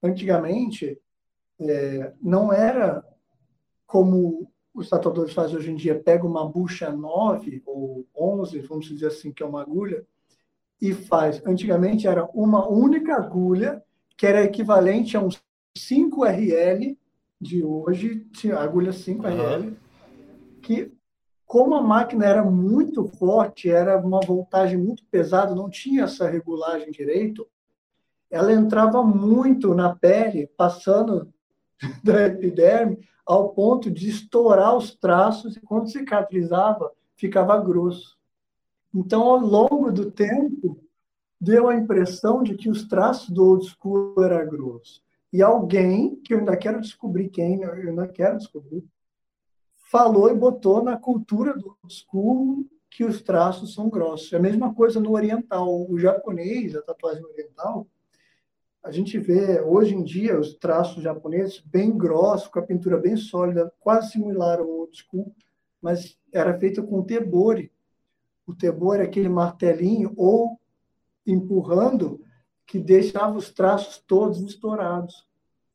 [0.03, 1.01] Antigamente,
[1.61, 3.05] é, não era
[3.87, 9.09] como os tatuadores fazem hoje em dia, pega uma bucha 9 ou 11, vamos dizer
[9.09, 10.05] assim, que é uma agulha,
[10.81, 11.43] e faz.
[11.47, 13.83] Antigamente era uma única agulha,
[14.23, 15.31] que era equivalente a um
[15.77, 16.97] 5RL
[17.41, 18.25] de hoje,
[18.57, 19.77] agulha 5RL, uhum.
[20.63, 20.93] que
[21.45, 26.93] como a máquina era muito forte, era uma voltagem muito pesada, não tinha essa regulagem
[26.93, 27.49] direito,
[28.31, 31.29] ela entrava muito na pele, passando
[32.05, 38.17] da epiderme, ao ponto de estourar os traços e quando cicatrizava, ficava grosso.
[38.95, 40.81] Então, ao longo do tempo,
[41.43, 45.03] deu a impressão de que os traços do old school eram grossos.
[45.33, 48.85] E alguém, que eu ainda quero descobrir quem, eu ainda quero descobrir,
[49.75, 54.33] falou e botou na cultura do old school que os traços são grossos.
[54.33, 55.91] É a mesma coisa no oriental.
[55.91, 57.89] O japonês, a tatuagem oriental,
[58.81, 63.17] a gente vê hoje em dia os traços japoneses bem grossos, com a pintura bem
[63.17, 65.35] sólida, quase similar ao old school,
[65.81, 67.73] mas era feito com tebore.
[68.47, 70.62] O tebore é aquele martelinho ou
[71.27, 72.21] empurrando
[72.67, 75.27] que deixava os traços todos estourados.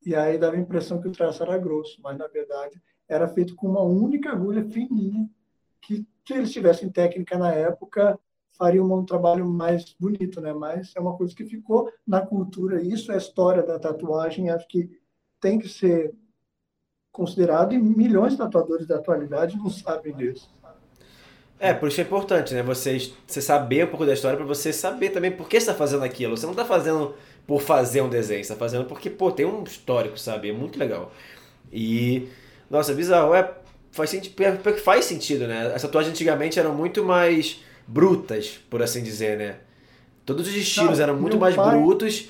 [0.05, 3.55] E aí dava a impressão que o traço era grosso, mas na verdade era feito
[3.55, 5.29] com uma única agulha fininha,
[5.81, 8.19] que se eles tivessem técnica na época,
[8.51, 10.51] fariam um trabalho mais bonito, né?
[10.53, 14.67] Mas é uma coisa que ficou na cultura, isso é a história da tatuagem, acho
[14.67, 14.89] que
[15.39, 16.13] tem que ser
[17.11, 20.53] considerado e milhões de tatuadores da atualidade não sabem disso.
[21.59, 22.61] É, por isso é importante, né?
[22.63, 25.73] Você, você saber um pouco da história para você saber também por que você está
[25.73, 26.37] fazendo aquilo.
[26.37, 27.15] Você não está fazendo
[27.47, 30.49] por fazer um desenho, você está fazendo porque, pô, tem um histórico, sabe?
[30.49, 31.11] É muito legal.
[31.71, 32.27] E,
[32.69, 33.33] nossa, bizarro.
[33.33, 33.51] É,
[33.91, 34.35] faz, sentido,
[34.83, 35.71] faz sentido, né?
[35.73, 39.55] As tatuagens antigamente eram muito mais brutas, por assim dizer, né?
[40.25, 41.71] Todos os estilos não, eram muito mais pai...
[41.75, 42.27] brutos.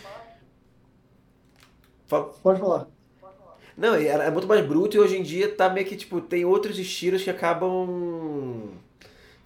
[2.07, 2.87] Pode falar.
[3.75, 6.79] Não, era muito mais bruto e hoje em dia tá meio que, tipo, tem outros
[6.79, 8.71] estilos que acabam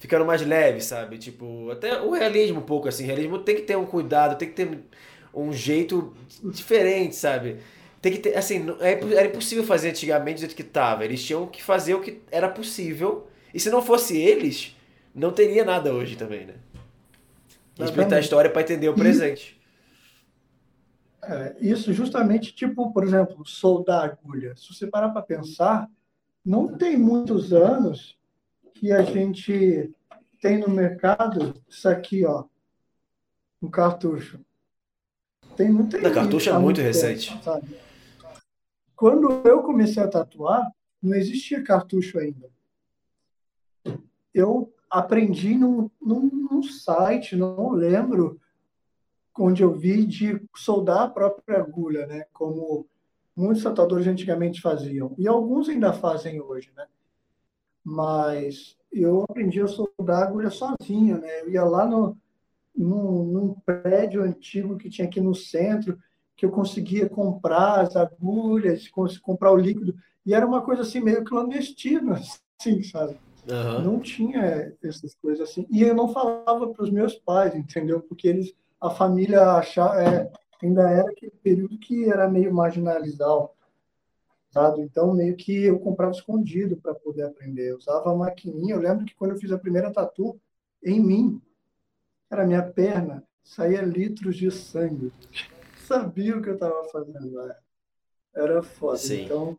[0.01, 1.19] ficando mais leves, sabe?
[1.19, 3.03] Tipo, até o realismo um pouco, assim.
[3.03, 4.79] O realismo tem que ter um cuidado, tem que ter
[5.31, 6.11] um jeito
[6.43, 7.57] diferente, sabe?
[8.01, 11.05] Tem que ter, assim, é era impossível fazer antigamente do jeito que tava.
[11.05, 13.27] Eles tinham que fazer o que era possível.
[13.53, 14.75] E se não fosse eles,
[15.13, 16.55] não teria nada hoje também, né?
[17.77, 19.57] Respeitar a história para entender o presente.
[21.23, 24.55] É, isso justamente, tipo, por exemplo, soldar agulha.
[24.55, 25.87] Se você parar para pensar,
[26.43, 28.17] não tem muitos anos
[28.81, 29.93] que a gente
[30.41, 32.45] tem no mercado isso aqui, ó,
[33.61, 34.39] um cartucho.
[35.55, 36.01] Tem, não tem.
[36.11, 37.39] cartucho é muito recente.
[37.43, 37.77] Sabe?
[38.95, 40.67] Quando eu comecei a tatuar,
[41.01, 42.49] não existia cartucho ainda.
[44.33, 48.41] Eu aprendi num, num, num site, não lembro
[49.37, 52.25] onde eu vi de soldar a própria agulha, né?
[52.33, 52.87] Como
[53.35, 55.13] muitos tatuadores antigamente faziam.
[55.19, 56.87] E alguns ainda fazem hoje, né?
[57.83, 61.41] Mas eu aprendi a soldar agulha sozinho, né?
[61.41, 62.17] Eu ia lá no,
[62.75, 65.97] num, num prédio antigo que tinha aqui no centro,
[66.35, 68.87] que eu conseguia comprar as agulhas,
[69.21, 69.95] comprar o líquido.
[70.25, 72.19] E era uma coisa assim meio clandestina,
[72.59, 73.17] assim, sabe?
[73.49, 73.81] Uhum.
[73.81, 75.65] Não tinha essas coisas assim.
[75.71, 78.01] E eu não falava para os meus pais, entendeu?
[78.01, 83.51] Porque eles a família achava, é, ainda era aquele período que era meio marginalizado.
[84.79, 87.71] Então, meio que eu comprava escondido para poder aprender.
[87.71, 88.75] Eu usava a maquininha.
[88.75, 90.39] Eu lembro que quando eu fiz a primeira tatu,
[90.83, 91.41] em mim,
[92.29, 95.11] era minha perna, saía litros de sangue.
[95.85, 97.33] Sabia o que eu estava fazendo.
[98.33, 98.97] Era foda.
[98.97, 99.25] Sim.
[99.25, 99.57] Então,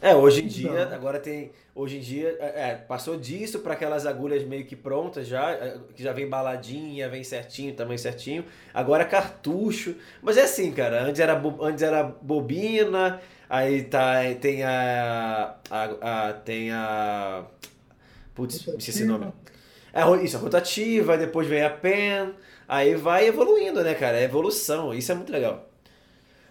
[0.00, 0.94] é, hoje em dia, Não.
[0.94, 1.50] agora tem.
[1.74, 5.78] Hoje em dia, é, é passou disso para aquelas agulhas meio que prontas já, é,
[5.94, 8.44] que já vem baladinha, vem certinho, tamanho certinho.
[8.72, 9.94] Agora é cartucho.
[10.22, 11.02] Mas é assim, cara.
[11.02, 15.56] Antes era, antes era bobina, aí tá, tem a.
[15.70, 17.44] a, a tem a.
[18.34, 19.32] Putz, esqueci o nome.
[19.92, 22.34] É, isso, a rotativa, depois vem a pen,
[22.68, 24.18] aí vai evoluindo, né, cara?
[24.18, 25.67] É evolução, isso é muito legal.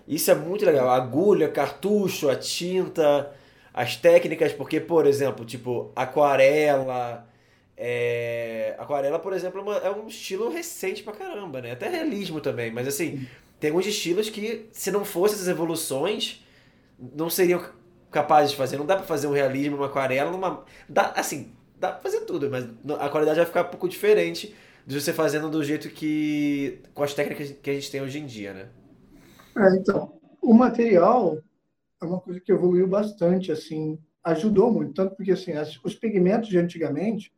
[0.07, 0.89] Isso é muito legal.
[0.89, 3.31] A agulha, cartucho, a tinta,
[3.73, 7.27] as técnicas, porque, por exemplo, tipo, aquarela.
[7.75, 8.75] É...
[8.79, 11.71] Aquarela, por exemplo, é, uma, é, um estilo recente pra caramba, né?
[11.71, 13.27] Até realismo também, mas assim,
[13.59, 16.43] tem alguns estilos que, se não fossem essas evoluções,
[17.15, 17.63] não seriam
[18.09, 18.77] capazes de fazer.
[18.77, 20.63] Não dá pra fazer um realismo, uma aquarela, numa.
[20.87, 22.65] Dá, assim, dá pra fazer tudo, mas
[22.99, 26.79] a qualidade vai ficar um pouco diferente de você fazendo do jeito que.
[26.93, 28.67] com as técnicas que a gente tem hoje em dia, né?
[29.57, 31.41] É, então, o material
[32.01, 36.49] é uma coisa que evoluiu bastante, assim, ajudou muito, tanto porque assim, as, os pigmentos
[36.49, 37.33] de antigamente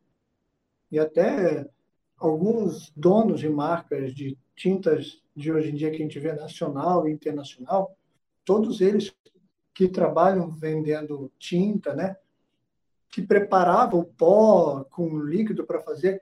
[0.92, 1.70] e até
[2.18, 7.08] alguns donos de marcas de tintas de hoje em dia que a gente vê nacional
[7.08, 7.96] e internacional,
[8.44, 9.14] todos eles
[9.74, 12.18] que trabalham vendendo tinta, né,
[13.10, 16.22] que preparavam o pó com líquido para fazer,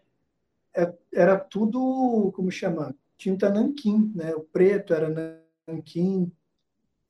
[0.75, 4.35] é, era tudo, como chama, tinta nanquim, né?
[4.35, 5.09] O preto era
[5.67, 6.31] nanquim,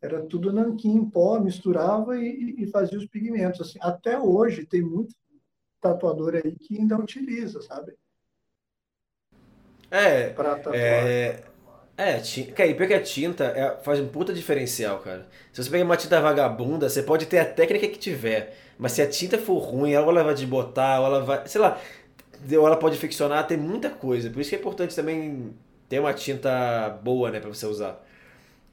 [0.01, 3.61] era tudo nanquim, pó, misturava e, e fazia os pigmentos.
[3.61, 5.15] Assim, até hoje tem muito
[5.81, 7.95] tatuador aí que ainda utiliza, sabe?
[9.89, 10.75] É, pra tatuar.
[10.75, 11.43] é,
[11.97, 12.21] é,
[12.55, 15.27] cara, e pior que a tinta é, faz um puta diferencial, cara.
[15.53, 19.01] Se você pegar uma tinta vagabunda, você pode ter a técnica que tiver, mas se
[19.01, 21.79] a tinta for ruim, ou ela vai desbotar, ou ela vai, sei lá,
[22.51, 24.29] ou ela pode ficcionar, tem muita coisa.
[24.29, 25.55] Por isso que é importante também
[25.89, 28.05] ter uma tinta boa, né, pra você usar.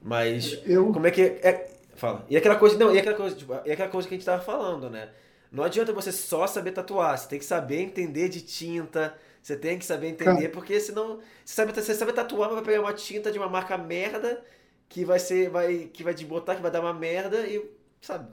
[0.05, 0.93] Mas eu...
[0.93, 2.23] como é que é, fala?
[2.29, 4.43] E aquela coisa, não, e aquela coisa, tipo, e aquela coisa que a gente tava
[4.43, 5.09] falando, né?
[5.51, 9.79] Não adianta você só saber tatuar, você tem que saber entender de tinta, você tem
[9.79, 13.31] que saber entender, porque senão você sabe, você sabe tatuar, mas vai pegar uma tinta
[13.31, 14.43] de uma marca merda
[14.87, 17.67] que vai ser vai que vai desbotar, que vai dar uma merda e
[17.99, 18.29] sabe?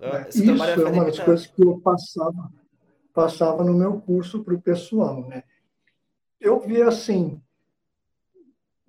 [0.00, 2.50] É, isso é uma das coisas que eu passava
[3.12, 5.44] passava no meu curso para o pessoal, né?
[6.40, 7.42] Eu vi assim,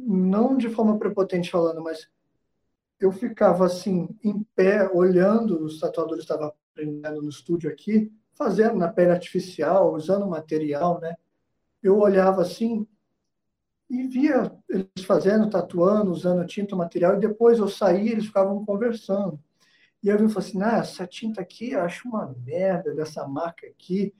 [0.07, 2.09] não de forma prepotente falando, mas
[2.99, 8.87] eu ficava assim, em pé, olhando, os tatuadores estavam aprendendo no estúdio aqui, fazendo na
[8.87, 11.15] pele artificial, usando material, né?
[11.81, 12.87] Eu olhava assim
[13.89, 19.39] e via eles fazendo, tatuando, usando tinta, material, e depois eu saía eles ficavam conversando.
[20.01, 23.67] E eu vi e assim, ah, essa tinta aqui eu acho uma merda dessa marca
[23.67, 24.13] aqui.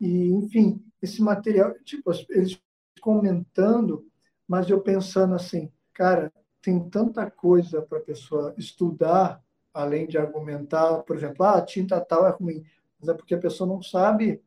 [0.00, 2.60] E, enfim, esse material, tipo, eles
[3.00, 4.06] comentando,
[4.54, 11.02] mas eu pensando assim, cara, tem tanta coisa para a pessoa estudar, além de argumentar,
[11.02, 12.64] por exemplo, ah, a tinta tal é ruim,
[13.00, 14.40] mas é porque a pessoa não sabe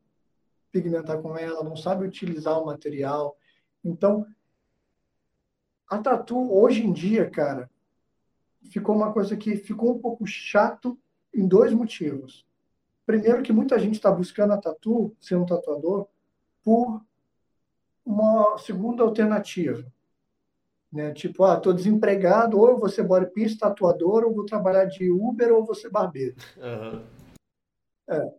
[0.71, 3.35] pigmentar com ela, não sabe utilizar o material.
[3.83, 4.25] Então,
[5.89, 7.69] a tatu, hoje em dia, cara,
[8.71, 10.97] ficou uma coisa que ficou um pouco chato
[11.33, 12.47] em dois motivos.
[13.05, 16.07] Primeiro, que muita gente está buscando a tatu, ser um tatuador,
[16.63, 17.01] por
[18.05, 19.85] uma segunda alternativa.
[20.91, 21.13] Né?
[21.13, 25.53] Tipo, ah, estou desempregado, ou eu vou ser bodypist, tatuador, ou vou trabalhar de Uber,
[25.53, 26.35] ou vou ser barbeiro.
[26.57, 27.03] Uhum.
[28.09, 28.33] É,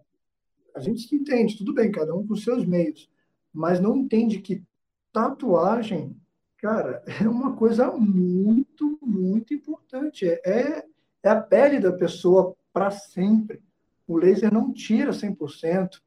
[0.75, 3.11] a gente se entende, tudo bem, cada um com seus meios,
[3.53, 4.63] mas não entende que
[5.13, 6.17] tatuagem,
[6.57, 10.27] cara, é uma coisa muito, muito importante.
[10.27, 10.85] É,
[11.23, 13.61] é a pele da pessoa para sempre.
[14.07, 16.01] O laser não tira 100%.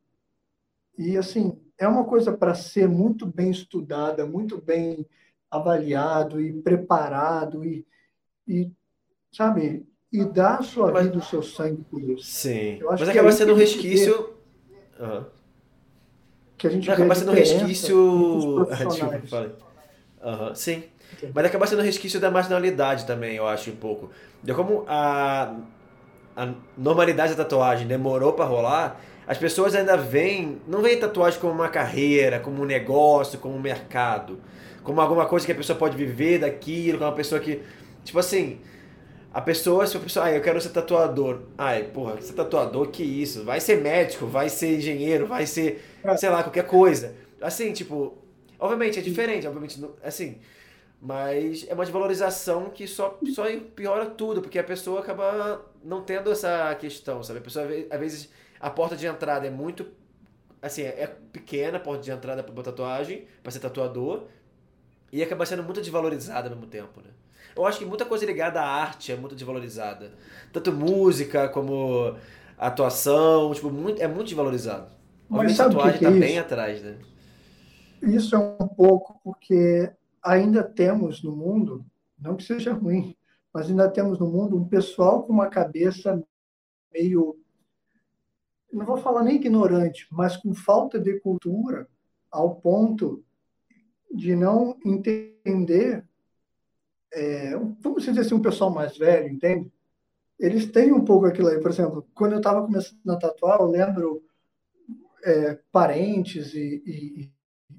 [0.98, 5.06] E, assim, é uma coisa para ser muito bem estudada, muito bem
[5.52, 7.86] avaliado e preparado e,
[8.48, 8.72] e
[9.32, 12.24] sabe, e dar a sua mas, vida, o seu sangue por isso.
[12.24, 12.80] Sim.
[12.84, 14.34] Mas acaba sendo um resquício.
[14.98, 15.26] Vê, uhum.
[16.58, 18.66] Que a gente acaba sendo um resquício.
[18.70, 19.52] Desculpa, falei.
[20.24, 20.84] Uhum, sim.
[21.14, 21.32] Okay.
[21.34, 24.10] Mas acaba sendo um resquício da marginalidade também, eu acho, um pouco.
[24.42, 25.56] De como a,
[26.36, 31.54] a normalidade da tatuagem demorou para rolar, as pessoas ainda veem, não veem tatuagem como
[31.54, 34.40] uma carreira, como um negócio, como um mercado
[34.84, 37.62] como alguma coisa que a pessoa pode viver daquilo, como uma pessoa que.
[38.04, 38.60] Tipo assim,
[39.34, 41.44] a pessoa, se a pessoa, ah, eu quero ser tatuador.
[41.58, 43.46] Ai, porra, ser tatuador, que isso?
[43.46, 46.18] Vai ser médico, vai ser engenheiro, vai ser, é.
[46.18, 47.16] sei lá, qualquer coisa.
[47.40, 48.18] Assim, tipo,
[48.60, 50.38] obviamente é diferente, obviamente, assim,
[51.02, 56.30] mas é uma desvalorização que só, só piora tudo, porque a pessoa acaba não tendo
[56.32, 57.40] essa questão, sabe?
[57.40, 59.88] A pessoa, às vezes, a porta de entrada é muito,
[60.62, 64.26] assim, é pequena a porta de entrada para tatuagem, para ser tatuador,
[65.12, 67.10] e acaba sendo muito desvalorizada ao mesmo tempo, né?
[67.56, 70.12] Eu acho que muita coisa ligada à arte é muito desvalorizada.
[70.54, 72.16] Tanto música como
[72.58, 74.90] atuação, tipo, muito, é muito desvalorizado.
[75.28, 76.98] Mas a tatuagem está é bem atrás, né?
[78.02, 79.92] Isso é um pouco porque
[80.24, 81.86] ainda temos no mundo,
[82.18, 83.16] não que seja ruim,
[83.54, 86.22] mas ainda temos no mundo um pessoal com uma cabeça
[86.94, 87.38] meio,
[88.72, 91.88] não vou falar nem ignorante, mas com falta de cultura,
[92.32, 93.24] ao ponto
[94.14, 96.06] de não entender,
[97.14, 99.72] é, vamos dizer assim, um pessoal mais velho, entende?
[100.40, 101.60] Eles têm um pouco aquilo aí.
[101.60, 104.24] Por exemplo, quando eu estava começando a tatuar, eu lembro
[105.24, 107.32] é, parentes e, e,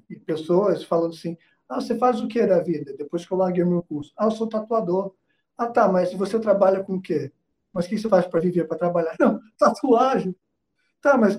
[0.09, 2.95] e, pessoas falando assim: Ah, você faz o que da vida?
[2.97, 4.13] Depois que eu larguei meu curso.
[4.17, 5.13] Ah, eu sou tatuador.
[5.57, 7.31] Ah, tá, mas você trabalha com o quê?
[7.71, 9.15] Mas o que você faz para viver, para trabalhar?
[9.19, 10.35] Não, tatuagem.
[11.01, 11.37] Tá, mas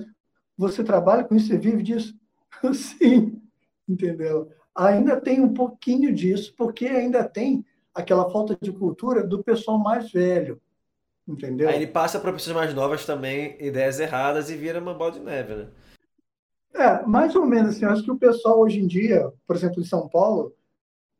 [0.56, 2.14] você trabalha com isso, você vive disso?
[2.74, 3.40] Sim,
[3.88, 4.50] entendeu?
[4.74, 10.10] Ainda tem um pouquinho disso, porque ainda tem aquela falta de cultura do pessoal mais
[10.10, 10.60] velho.
[11.26, 11.68] Entendeu?
[11.68, 15.20] Aí ele passa para pessoas mais novas também ideias erradas e vira uma bola de
[15.20, 15.68] neve, né?
[16.74, 17.84] É, mais ou menos assim.
[17.84, 20.52] Eu acho que o pessoal hoje em dia, por exemplo, em São Paulo,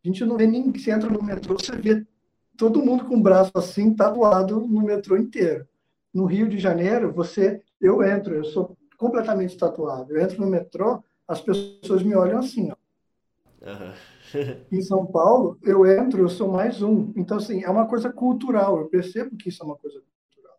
[0.05, 2.05] a gente não vê nem que você entra no metrô, você vê
[2.59, 5.67] todo mundo com o braço assim, tatuado no metrô inteiro.
[6.13, 10.13] No Rio de Janeiro, você, eu entro, eu sou completamente tatuado.
[10.13, 12.84] Eu entro no metrô, as pessoas me olham assim, ó.
[13.65, 13.95] Uhum.
[14.71, 17.13] em São Paulo, eu entro, eu sou mais um.
[17.17, 18.79] Então, assim, é uma coisa cultural.
[18.79, 20.59] Eu percebo que isso é uma coisa cultural.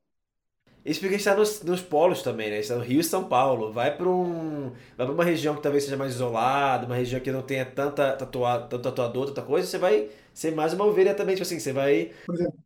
[0.84, 2.60] Isso porque está nos, nos polos também, né?
[2.60, 3.72] Está no Rio e São Paulo.
[3.72, 7.43] Vai para um, vai uma região que talvez seja mais isolada, uma região que não
[7.43, 11.43] tenha tanta tatuado, tanto tatuador, tanta coisa, você vai ser mais uma ovelha também, tipo
[11.43, 12.12] assim, você vai...
[12.26, 12.60] Por exemplo,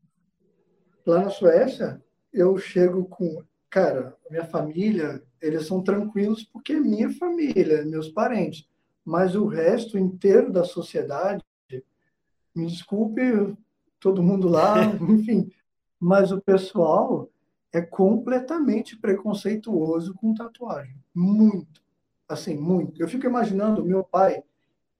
[1.06, 3.44] lá na Suécia, eu chego com...
[3.70, 8.68] Cara, minha família, eles são tranquilos porque é minha família, meus parentes
[9.10, 11.43] mas o resto inteiro da sociedade,
[12.55, 13.57] me desculpe
[13.99, 15.51] todo mundo lá, enfim,
[15.99, 17.28] mas o pessoal
[17.74, 21.82] é completamente preconceituoso com tatuagem, muito,
[22.28, 23.01] assim, muito.
[23.01, 24.43] Eu fico imaginando meu pai,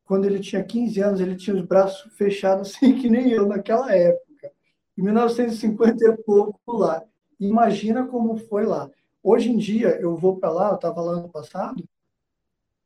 [0.05, 3.93] quando ele tinha 15 anos, ele tinha os braços fechados assim que nem eu naquela
[3.93, 4.51] época,
[4.97, 7.03] em 1950 e pouco lá.
[7.39, 8.89] Imagina como foi lá.
[9.22, 11.88] Hoje em dia eu vou para lá, eu estava lá no passado,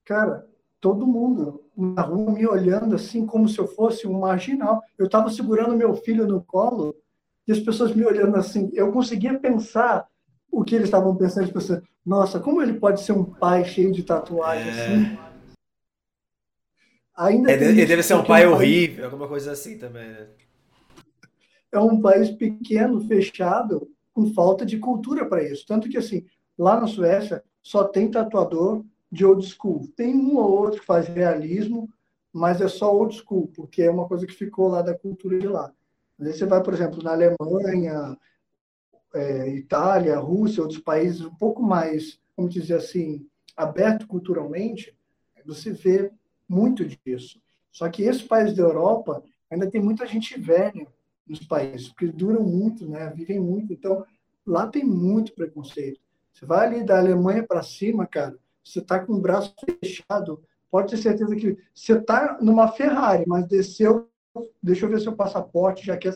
[0.04, 0.52] cara,
[0.84, 4.82] todo mundo na rua me olhando assim como se eu fosse um marginal.
[4.98, 6.94] Eu estava segurando meu filho no colo
[7.48, 10.06] e as pessoas me olhando assim, eu conseguia pensar
[10.52, 13.94] o que eles estavam pensando, tipo assim, nossa, como ele pode ser um pai cheio
[13.94, 14.72] de tatuagem é...
[14.72, 15.18] assim?
[17.16, 20.28] Ainda é, ele deve ser um pai horrível, alguma coisa assim também, né?
[21.72, 25.66] É um país pequeno, fechado, com falta de cultura para isso.
[25.66, 26.26] Tanto que, assim,
[26.58, 28.84] lá na Suécia, só tem tatuador
[29.14, 29.88] de old school.
[29.96, 31.88] Tem um ou outro que faz realismo,
[32.34, 35.48] mas é só old school, porque é uma coisa que ficou lá da cultura de
[35.48, 35.72] lá.
[36.18, 38.18] Às vezes você vai, por exemplo, na Alemanha,
[39.14, 44.98] é, Itália, Rússia, outros países um pouco mais, vamos dizer assim, aberto culturalmente,
[45.46, 46.12] você vê
[46.50, 47.40] muito disso.
[47.72, 50.88] Só que esses países da Europa ainda tem muita gente velha
[51.28, 53.12] nos países, porque duram muito, né?
[53.16, 53.72] vivem muito.
[53.72, 54.04] Então,
[54.46, 56.00] lá tem muito preconceito.
[56.32, 60.42] Você vai ali da Alemanha para cima, cara, você está com o braço fechado,
[60.72, 64.08] pode ter certeza que você está numa Ferrari, mas desceu,
[64.62, 66.16] deixa eu ver seu passaporte, já quer.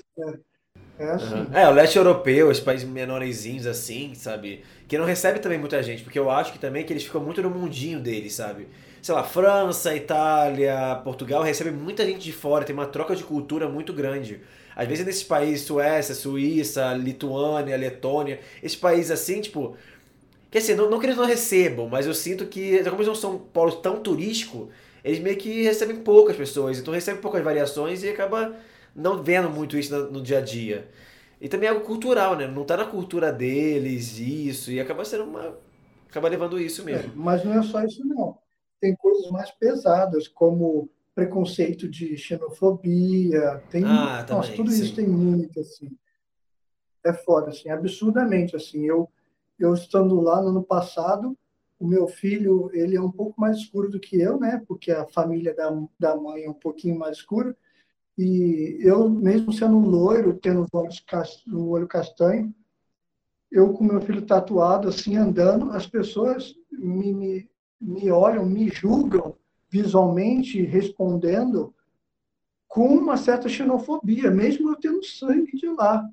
[1.00, 1.36] É, assim.
[1.36, 1.48] uhum.
[1.54, 4.64] é, o leste europeu, os países menorzinhos assim, sabe?
[4.88, 7.42] Que não recebe também muita gente, porque eu acho que também que eles ficam muito
[7.42, 8.68] no mundinho deles, sabe?
[9.00, 13.70] Sei lá, França, Itália, Portugal recebe muita gente de fora, tem uma troca de cultura
[13.70, 14.42] muito grande.
[14.76, 19.76] Às vezes nesses países, Suécia, Suíça, Lituânia, Letônia, esses países assim, tipo,
[20.50, 23.16] que assim, não, não que eles não recebam, mas eu sinto que, como eles não
[23.16, 24.70] são polos tão turístico,
[25.04, 28.56] eles meio que recebem poucas pessoas, então recebem poucas variações e acaba
[28.96, 30.90] não vendo muito isso no, no dia a dia.
[31.40, 32.48] E também é algo cultural, né?
[32.48, 35.56] Não tá na cultura deles isso, e acaba sendo uma.
[36.10, 37.12] acaba levando isso mesmo.
[37.12, 38.38] É, mas não é só isso, não.
[38.80, 43.84] Tem coisas mais pesadas, como preconceito de xenofobia, tem.
[43.86, 44.84] Ah, também, nossa, tudo sim.
[44.84, 45.90] isso tem muito, assim.
[47.06, 48.86] É foda, assim, absurdamente, assim.
[48.86, 49.08] Eu
[49.60, 51.38] eu estando lá no ano passado,
[51.80, 54.62] o meu filho, ele é um pouco mais escuro do que eu, né?
[54.68, 57.56] Porque a família da, da mãe é um pouquinho mais escura.
[58.18, 62.54] E eu, mesmo sendo loiro, tendo o olho castanho,
[63.52, 67.50] eu com meu filho tatuado, assim, andando, as pessoas me, me,
[67.80, 69.36] me olham, me julgam
[69.70, 71.74] visualmente, respondendo
[72.68, 76.04] com uma certa xenofobia, mesmo eu tendo sangue de lá.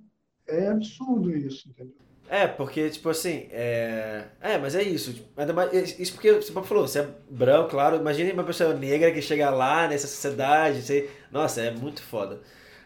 [0.46, 1.96] É absurdo isso, entendeu?
[2.28, 4.24] É, porque, tipo assim, é.
[4.40, 5.12] É, mas é isso.
[5.12, 7.96] Tipo, mais, isso porque você falou, você é branco, claro.
[7.96, 10.82] Imagine uma pessoa negra que chega lá nessa sociedade.
[10.82, 11.10] Você...
[11.30, 12.40] Nossa, é muito foda.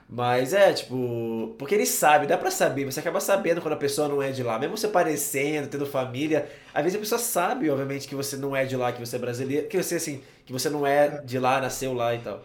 [0.09, 1.55] Mas é, tipo.
[1.59, 2.85] Porque ele sabe, dá pra saber.
[2.87, 4.59] Você acaba sabendo quando a pessoa não é de lá.
[4.59, 6.49] Mesmo você parecendo, tendo família.
[6.75, 9.19] Às vezes a pessoa sabe, obviamente, que você não é de lá, que você é
[9.19, 9.69] brasileiro.
[9.69, 12.43] Que você, assim, que você não é de lá, nasceu lá e tal.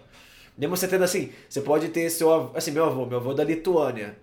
[0.57, 2.51] Mesmo você tendo assim, você pode ter seu.
[2.55, 4.15] Assim, meu avô, meu avô é da Lituânia.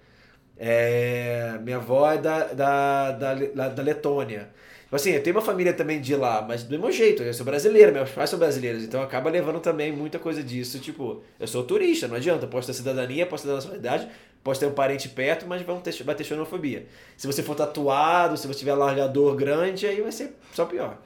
[0.62, 4.50] É, minha avó é da, da, da, da Letônia.
[4.82, 7.46] Tipo assim, eu tenho uma família também de lá, mas do mesmo jeito, eu sou
[7.46, 10.78] brasileiro, meus pais são brasileiros, então acaba levando também muita coisa disso.
[10.78, 14.08] Tipo, eu sou turista, não adianta, posso ter cidadania, posso ter nacionalidade,
[14.44, 16.86] posso ter um parente perto, mas vão ter, vai ter xenofobia.
[17.16, 20.98] Se você for tatuado, se você tiver largador grande, aí vai ser só pior.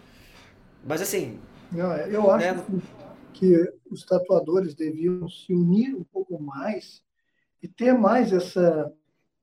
[0.85, 1.39] Mas assim.
[1.71, 2.65] Não, é, eu acho né?
[3.35, 7.03] que os tatuadores deviam se unir um pouco mais
[7.63, 8.93] e ter mais essa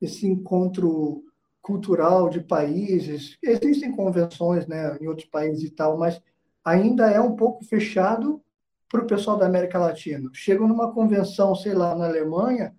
[0.01, 1.23] esse encontro
[1.61, 3.37] cultural de países.
[3.41, 6.21] Existem convenções né, em outros países e tal, mas
[6.65, 8.41] ainda é um pouco fechado
[8.89, 10.29] para o pessoal da América Latina.
[10.33, 12.75] Chegam numa convenção, sei lá, na Alemanha,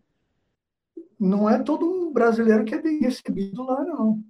[1.18, 4.22] não é todo um brasileiro que é bem recebido lá, não.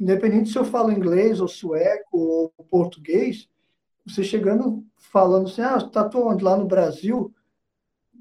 [0.00, 3.48] Independente se eu falo inglês, ou sueco, ou português,
[4.06, 6.42] você chegando falando assim, ah, está onde?
[6.42, 7.32] Lá no Brasil,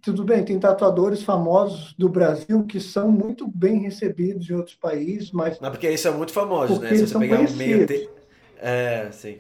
[0.02, 5.32] tudo bem, tem tatuadores famosos do Brasil que são muito bem recebidos em outros países,
[5.32, 5.60] mas.
[5.60, 6.95] Não, porque eles são muito famosos, né?
[6.95, 7.86] Se você pegar um meio.
[7.86, 8.10] Te...
[8.58, 9.39] É, sim.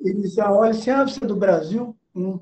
[0.00, 1.96] Eles já olham assim, ah, você é do Brasil?
[2.14, 2.40] Hum.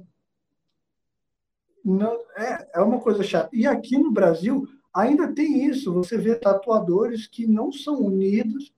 [1.85, 3.51] Não, é, é uma coisa chata.
[3.53, 5.93] E aqui no Brasil ainda tem isso.
[5.93, 8.73] Você vê tatuadores que não são unidos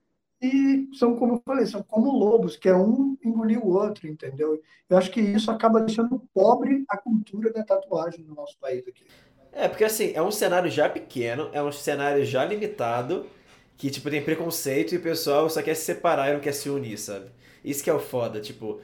[0.45, 4.61] e são, como eu falei, são como lobos, que é um engolir o outro, entendeu?
[4.90, 9.05] Eu acho que isso acaba deixando pobre a cultura da tatuagem no nosso país aqui.
[9.53, 13.24] É, porque assim, é um cenário já pequeno, é um cenário já limitado,
[13.76, 16.68] que, tipo, tem preconceito e o pessoal só quer se separar e não quer se
[16.68, 17.26] unir, sabe?
[17.64, 18.80] Isso que é o foda, tipo...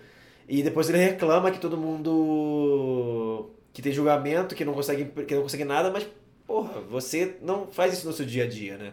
[0.48, 3.50] E depois ele reclama que todo mundo...
[3.72, 6.08] que tem julgamento, que não consegue, que não consegue nada, mas,
[6.46, 8.92] porra, você não faz isso no seu dia a dia, né?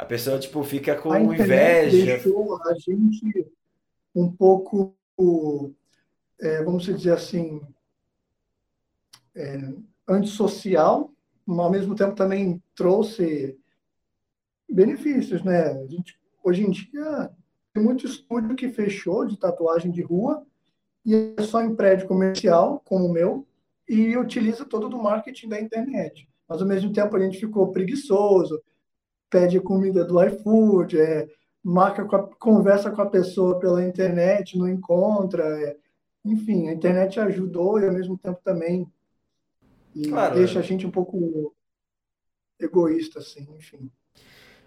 [0.00, 2.06] A pessoa, tipo, fica com a inveja.
[2.06, 3.46] deixou a gente
[4.14, 4.96] um pouco,
[6.40, 7.60] é, vamos dizer assim,
[9.34, 9.74] é,
[10.08, 11.12] antissocial,
[11.44, 13.58] mas ao mesmo tempo também trouxe
[14.66, 15.70] benefícios, né?
[15.70, 17.30] A gente, hoje em dia,
[17.74, 20.46] tem muito estúdio que fechou de tatuagem de rua
[21.04, 23.46] e é só em prédio comercial, como o meu,
[23.86, 26.26] e utiliza todo do marketing da internet.
[26.48, 28.62] Mas, ao mesmo tempo, a gente ficou preguiçoso,
[29.30, 31.28] pede comida do iFood, é,
[31.62, 35.44] marca com a, conversa com a pessoa pela internet, não encontra.
[35.44, 35.76] É,
[36.24, 38.86] enfim, a internet ajudou e ao mesmo tempo também
[40.08, 40.62] claro, deixa é.
[40.62, 41.54] a gente um pouco
[42.58, 43.90] egoísta, assim, enfim.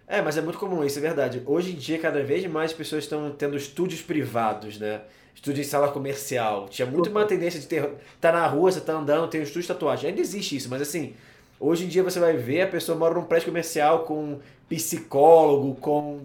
[0.06, 1.42] É, mas é muito comum isso, é verdade.
[1.46, 5.02] Hoje em dia, cada vez mais pessoas estão tendo estúdios privados, né?
[5.34, 6.68] Estúdio em sala comercial.
[6.68, 7.94] Tinha muito uma tendência de ter.
[8.20, 10.10] Tá na rua, você tá andando, tem um estúdio de tatuagem.
[10.10, 11.14] Ainda existe isso, mas assim,
[11.58, 16.24] hoje em dia você vai ver a pessoa mora num prédio comercial com psicólogo, com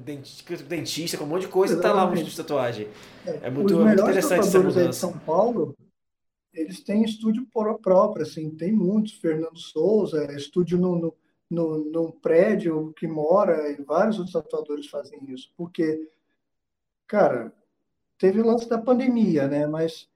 [0.68, 1.94] dentista, com um monte de coisa, Exatamente.
[1.94, 2.88] e tá lá um estúdio de tatuagem.
[3.26, 4.90] É, é muito, muito interessante essa mudança.
[4.90, 5.76] de São Paulo,
[6.54, 7.46] eles têm estúdio
[7.82, 9.14] próprio, assim, tem muitos.
[9.14, 11.14] Fernando Souza, estúdio no, no
[11.50, 16.10] no, num prédio que mora, e vários outros tatuadores fazem isso, porque,
[17.08, 17.52] cara,
[18.18, 19.66] teve o lance da pandemia, né?
[19.66, 20.08] Mas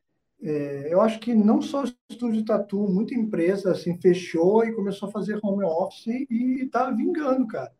[0.43, 4.73] é, eu acho que não só o estúdio de tatu, muita empresa assim fechou e
[4.73, 7.71] começou a fazer home office e tá vingando, cara.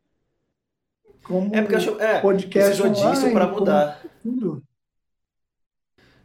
[1.24, 4.02] Como é porque acho, é, podcast precisou disso para mudar.
[4.22, 4.64] Tudo.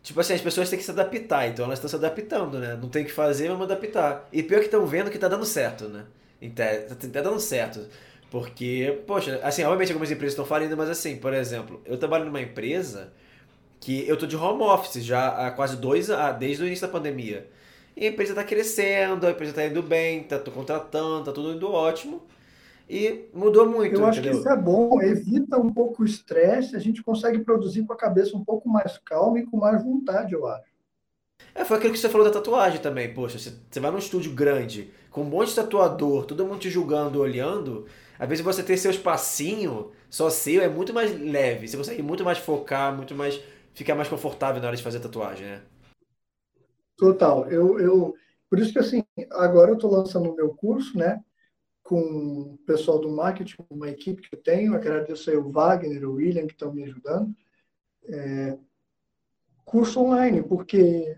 [0.00, 2.78] Tipo assim, as pessoas têm que se adaptar, então elas estão se adaptando, né?
[2.80, 4.28] Não tem que fazer, vamos adaptar.
[4.32, 6.06] E pior que estão vendo que tá dando certo, né?
[6.54, 7.86] Tá, tá dando certo.
[8.30, 12.40] Porque, poxa, assim, obviamente algumas empresas estão falindo, mas assim, por exemplo, eu trabalho numa
[12.40, 13.12] empresa
[13.80, 16.92] que eu tô de home office já há quase dois anos, desde o início da
[16.92, 17.48] pandemia.
[17.96, 21.70] E a empresa está crescendo, a empresa está indo bem, tá contratando, tá tudo indo
[21.70, 22.22] ótimo.
[22.88, 23.94] E mudou muito.
[23.94, 27.84] Eu acho que isso é bom, evita um pouco o estresse, a gente consegue produzir
[27.84, 30.68] com a cabeça um pouco mais calma e com mais vontade, eu acho.
[31.54, 33.12] É, foi aquilo que você falou da tatuagem também.
[33.12, 36.70] Poxa, você, você vai num estúdio grande, com um monte de tatuador, todo mundo te
[36.70, 37.86] julgando, olhando.
[38.18, 41.68] Às vezes você ter seu espacinho só seu é muito mais leve.
[41.68, 43.40] Você consegue muito mais focar, muito mais.
[43.78, 45.62] Ficar mais confortável na hora de fazer tatuagem, né?
[46.96, 47.50] Total.
[47.50, 48.14] Eu, eu,
[48.50, 49.02] por isso que assim,
[49.32, 51.22] agora eu estou lançando o meu curso, né?
[51.82, 54.74] Com o pessoal do marketing, uma equipe que eu tenho.
[54.74, 57.34] Agradeço aí o Wagner, o William, que estão me ajudando.
[58.04, 58.58] É,
[59.64, 61.16] curso online, porque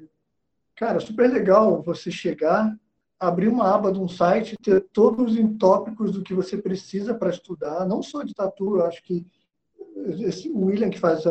[0.81, 2.75] Cara, super legal você chegar,
[3.19, 7.29] abrir uma aba de um site, ter todos os tópicos do que você precisa para
[7.29, 9.27] estudar, não só de tatu, eu acho que
[10.21, 11.25] esse, William que faz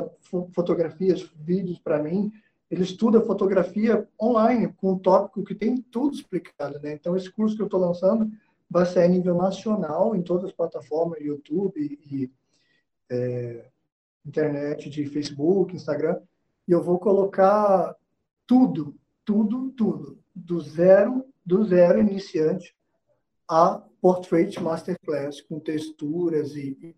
[0.53, 2.31] fotografias, vídeos para mim,
[2.69, 6.93] ele estuda fotografia online, com um tópico que tem tudo explicado, né?
[6.93, 8.31] Então, esse curso que eu estou lançando
[8.69, 12.31] vai ser a nível nacional, em todas as plataformas, YouTube e
[13.09, 13.65] é,
[14.25, 16.19] internet de Facebook, Instagram,
[16.67, 17.95] e eu vou colocar
[18.45, 18.95] tudo
[19.29, 22.75] tudo, tudo, do zero, do zero iniciante
[23.47, 26.95] a Portrait Masterclass, com texturas e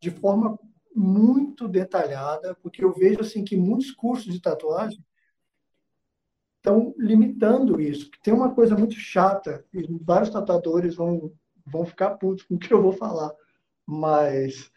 [0.00, 0.58] de forma
[0.98, 5.04] muito detalhada, porque eu vejo assim que muitos cursos de tatuagem
[6.56, 8.10] estão limitando isso.
[8.22, 11.32] Tem uma coisa muito chata, e vários tatuadores vão,
[11.64, 13.32] vão ficar putos com o que eu vou falar,
[13.86, 14.70] mas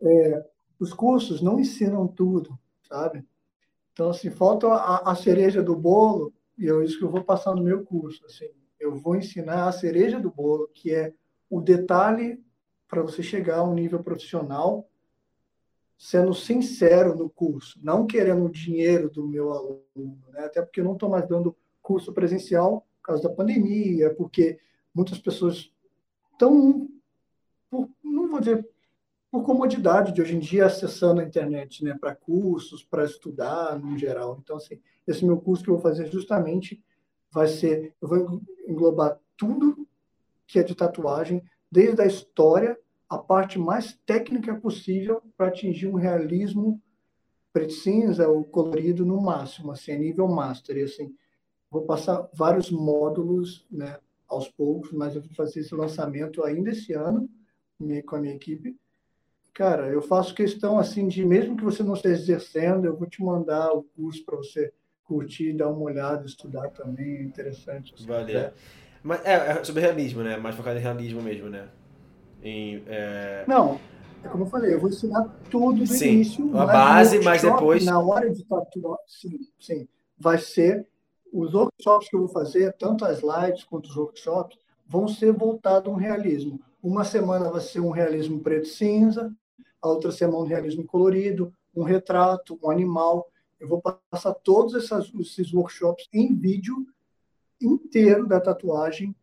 [0.00, 0.46] é,
[0.80, 2.58] os cursos não ensinam tudo,
[2.88, 3.24] sabe?
[3.92, 7.54] Então, assim, falta a, a cereja do bolo, e é isso que eu vou passar
[7.54, 8.24] no meu curso.
[8.24, 8.48] Assim,
[8.80, 11.12] eu vou ensinar a cereja do bolo, que é
[11.50, 12.42] o detalhe
[12.88, 14.88] para você chegar a um nível profissional,
[15.98, 20.44] sendo sincero no curso, não querendo o dinheiro do meu aluno, né?
[20.44, 24.60] até porque eu não estou mais dando curso presencial por causa da pandemia, porque
[24.94, 25.72] muitas pessoas
[26.32, 26.88] estão,
[28.04, 28.66] não vou dizer
[29.30, 33.98] por comodidade de hoje em dia acessando a internet, né, para cursos, para estudar no
[33.98, 34.38] geral.
[34.42, 36.82] Então, assim, esse meu curso que eu vou fazer justamente
[37.30, 39.86] vai ser, eu vou englobar tudo
[40.46, 42.78] que é de tatuagem, desde a história,
[43.08, 46.80] a parte mais técnica possível para atingir um realismo
[47.52, 50.76] preto cinza ou colorido no máximo, assim, a nível master.
[50.76, 51.14] E, assim,
[51.70, 53.98] vou passar vários módulos, né,
[54.28, 57.28] aos poucos, mas eu vou fazer esse lançamento ainda esse ano
[58.06, 58.76] com a minha equipe
[59.58, 63.20] cara, eu faço questão assim de, mesmo que você não esteja exercendo, eu vou te
[63.20, 67.92] mandar o curso para você curtir, dar uma olhada, estudar também, é interessante.
[67.92, 68.40] Assim, Valeu.
[68.40, 68.52] Né?
[69.02, 70.36] Mas é, é, sobre realismo, né?
[70.36, 71.68] Mais focado em realismo mesmo, né?
[72.42, 73.44] Em, é...
[73.46, 73.80] Não,
[74.22, 76.56] é como eu falei, eu vou ensinar tudo do sim, início.
[76.56, 77.84] A base, mas depois.
[77.84, 79.88] Na hora de tatuar, sim, sim.
[80.18, 80.86] Vai ser.
[81.32, 85.92] Os workshops que eu vou fazer, tanto as lives quanto os workshops, vão ser voltados
[85.92, 86.58] ao realismo.
[86.82, 89.30] Uma semana vai ser um realismo preto-cinza,
[89.80, 93.28] a outra semana um realismo colorido, um retrato, um animal.
[93.60, 96.86] Eu vou passar todos essas, esses workshops em vídeo
[97.60, 99.14] inteiro da tatuagem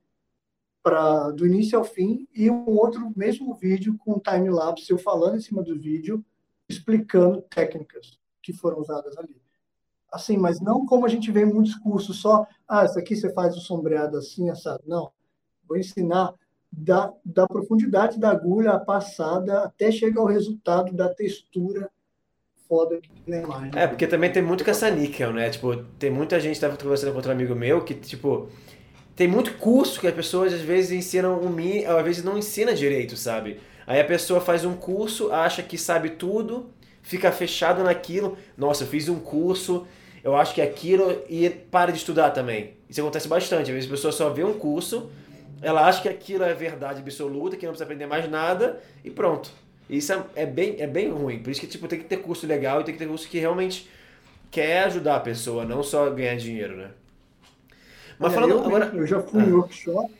[1.35, 5.41] do início ao fim e um outro mesmo vídeo com time lapse eu falando em
[5.41, 6.23] cima do vídeo
[6.69, 9.35] explicando técnicas que foram usadas ali.
[10.11, 13.33] Assim, mas não como a gente vê em muitos cursos só, ah, isso aqui você
[13.33, 14.83] faz o sombreado assim, assado.
[14.85, 15.11] Não.
[15.67, 16.33] Vou ensinar
[16.71, 21.89] da, da profundidade da agulha passada até chegar ao resultado da textura
[22.67, 23.71] foda que tem na imagem.
[23.75, 25.49] É, porque também tem muito com essa níquel, né?
[25.49, 28.49] Tipo, tem muita gente, estava conversando com outro amigo meu, que, tipo,
[29.15, 32.73] tem muito curso que as pessoas às vezes ensinam o mim, às vezes não ensina
[32.73, 33.59] direito, sabe?
[33.87, 36.69] Aí a pessoa faz um curso, acha que sabe tudo,
[37.01, 38.37] fica fechado naquilo.
[38.57, 39.87] Nossa, eu fiz um curso,
[40.23, 42.73] eu acho que é aquilo e para de estudar também.
[42.89, 43.69] Isso acontece bastante.
[43.69, 45.09] Às vezes a pessoa só vê um curso,
[45.61, 49.49] ela acha que aquilo é verdade absoluta, que não precisa aprender mais nada e pronto.
[49.89, 51.39] Isso é, é, bem, é bem ruim.
[51.39, 53.39] Por isso que tipo, tem que ter curso legal e tem que ter curso que
[53.39, 53.87] realmente
[54.51, 56.89] quer ajudar a pessoa, não só ganhar dinheiro, né?
[58.19, 58.95] Mas falando eu, agora.
[58.95, 59.45] Eu já fui ah.
[59.45, 60.13] em workshop,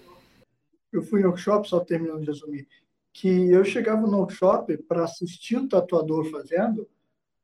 [0.91, 2.67] eu fui em workshop, só terminando de resumir,
[3.13, 6.87] que eu chegava no workshop para assistir o tatuador fazendo,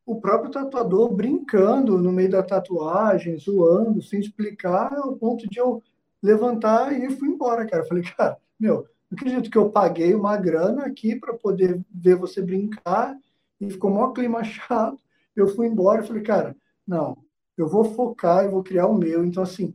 [0.06, 5.82] o próprio tatuador brincando no meio da tatuagem, zoando, sem explicar, ao ponto de eu
[6.22, 7.84] levantar e fui embora, cara.
[7.84, 12.16] Eu falei, cara, meu, não acredito que eu paguei uma grana aqui para poder ver
[12.16, 13.18] você brincar
[13.60, 15.00] e ficou mó clima chato.
[15.36, 17.18] Eu fui embora e falei, cara, não,
[17.58, 19.24] eu vou focar, eu vou criar o meu.
[19.24, 19.74] Então, assim,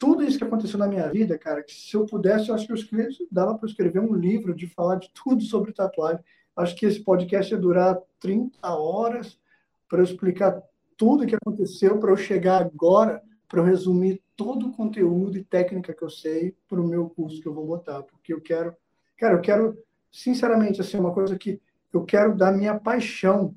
[0.00, 2.72] tudo isso que aconteceu na minha vida, cara, que se eu pudesse, eu acho que
[2.72, 6.24] eu escrevi, dava para escrever um livro de falar de tudo sobre tatuagem.
[6.56, 9.38] Acho que esse podcast ia durar 30 horas
[9.86, 10.58] para eu explicar
[10.96, 15.92] tudo que aconteceu, para eu chegar agora, para eu resumir todo o conteúdo e técnica
[15.92, 18.02] que eu sei para o meu curso que eu vou botar.
[18.02, 18.74] Porque eu quero,
[19.18, 19.78] cara, eu quero,
[20.10, 21.60] sinceramente, assim, uma coisa que
[21.92, 23.54] eu quero dar minha paixão,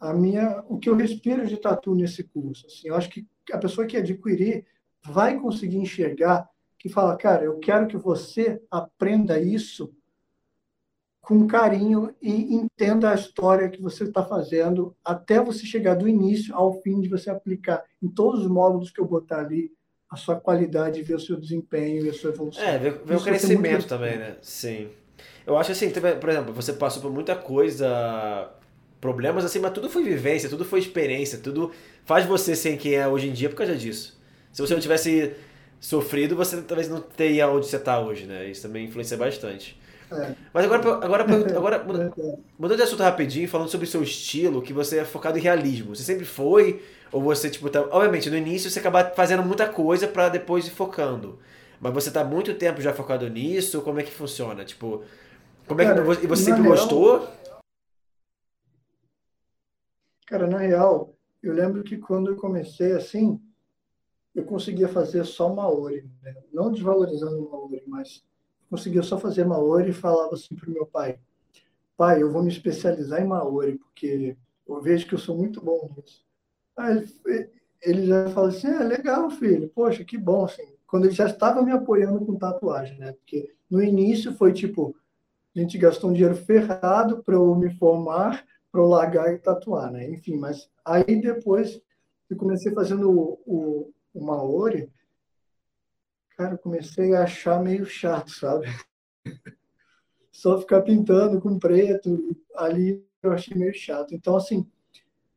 [0.00, 2.66] a minha, o que eu respiro de tatu nesse curso.
[2.66, 4.66] Assim, eu acho que a pessoa que adquirir
[5.08, 6.48] vai conseguir enxergar
[6.78, 9.92] que fala, cara, eu quero que você aprenda isso
[11.20, 16.54] com carinho e entenda a história que você está fazendo até você chegar do início
[16.54, 19.72] ao fim de você aplicar em todos os módulos que eu botar ali
[20.08, 22.62] a sua qualidade, ver o seu desempenho e a sua evolução.
[22.62, 24.36] É, ver, ver o crescimento também, né?
[24.40, 24.88] Sim.
[25.44, 28.48] Eu acho assim, por exemplo, você passou por muita coisa,
[29.00, 31.72] problemas assim, mas tudo foi vivência, tudo foi experiência, tudo
[32.04, 34.15] faz você ser quem é hoje em dia por causa disso.
[34.56, 35.34] Se você não tivesse
[35.78, 38.48] sofrido, você talvez não teria onde você está hoje, né?
[38.48, 39.78] Isso também influencia bastante.
[40.10, 40.34] É.
[40.50, 41.84] Mas agora, agora, agora
[42.58, 45.94] mudando de assunto rapidinho, falando sobre o seu estilo, que você é focado em realismo.
[45.94, 46.82] Você sempre foi?
[47.12, 47.82] Ou você, tipo, tá...
[47.82, 51.38] obviamente, no início você acaba fazendo muita coisa para depois ir focando.
[51.78, 53.82] Mas você tá muito tempo já focado nisso?
[53.82, 54.64] Como é que funciona?
[54.64, 55.04] Tipo,
[55.66, 57.28] como é que cara, e você sempre real, gostou?
[60.26, 63.38] Cara, na real, eu lembro que quando eu comecei assim,
[64.36, 66.36] eu conseguia fazer só Maori, né?
[66.52, 68.22] não desvalorizando o Maori, mas
[68.68, 71.18] conseguia só fazer Maori e falava assim para o meu pai:
[71.96, 74.36] pai, eu vou me especializar em Maori, porque
[74.68, 76.22] eu vejo que eu sou muito bom nisso.
[76.76, 80.44] Aí ele, ele já fala assim: é legal, filho, poxa, que bom.
[80.44, 83.12] Assim, quando ele já estava me apoiando com tatuagem, né?
[83.12, 84.94] Porque no início foi tipo:
[85.56, 89.90] a gente gastou um dinheiro ferrado para eu me formar, para eu largar e tatuar,
[89.90, 90.10] né?
[90.10, 91.80] Enfim, mas aí depois
[92.28, 94.90] eu comecei fazendo o, o o Maori,
[96.36, 98.66] cara, eu comecei a achar meio chato, sabe?
[100.32, 104.14] Só ficar pintando com preto, ali eu achei meio chato.
[104.14, 104.66] Então, assim,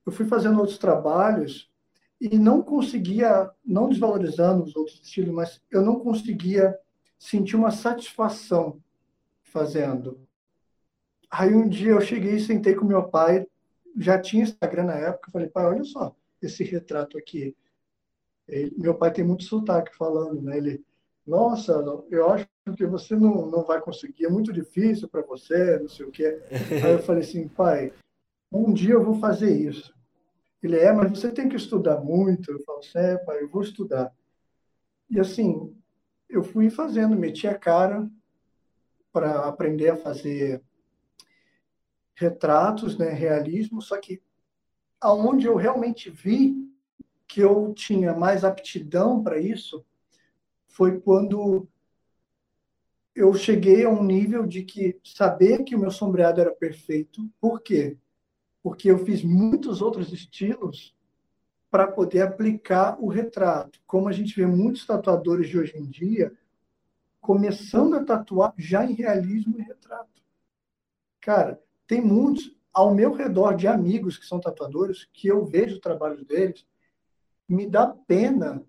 [0.05, 1.69] eu fui fazendo outros trabalhos
[2.19, 6.77] e não conseguia, não desvalorizando os outros estilos, mas eu não conseguia
[7.17, 8.81] sentir uma satisfação
[9.41, 10.19] fazendo.
[11.29, 13.45] Aí um dia eu cheguei e sentei com meu pai,
[13.97, 17.55] já tinha Instagram na época, falei, pai, olha só esse retrato aqui.
[18.49, 20.57] Ele, meu pai tem muito sotaque falando, né?
[20.57, 20.83] Ele,
[21.25, 21.71] nossa,
[22.09, 26.05] eu acho que você não, não vai conseguir, é muito difícil para você, não sei
[26.05, 26.41] o quê.
[26.83, 27.93] Aí eu falei assim, pai,
[28.51, 29.93] um dia eu vou fazer isso.
[30.61, 32.51] Ele é, mas você tem que estudar muito.
[32.51, 34.13] Eu falo, é, pai, eu vou estudar.
[35.09, 35.73] E assim,
[36.27, 38.09] eu fui fazendo, meti a cara
[39.11, 40.61] para aprender a fazer
[42.15, 44.21] retratos, né, realismo, só que
[44.99, 46.58] aonde eu realmente vi
[47.29, 49.85] que eu tinha mais aptidão para isso
[50.67, 51.67] foi quando
[53.15, 57.29] eu cheguei a um nível de que saber que o meu sombreado era perfeito.
[57.39, 57.97] Por quê?
[58.63, 60.95] Porque eu fiz muitos outros estilos
[61.69, 63.79] para poder aplicar o retrato.
[63.85, 66.33] Como a gente vê muitos tatuadores de hoje em dia
[67.21, 70.23] começando a tatuar já em realismo e retrato.
[71.21, 75.81] Cara, tem muitos ao meu redor de amigos que são tatuadores que eu vejo o
[75.81, 76.65] trabalho deles
[77.49, 78.63] me dá pena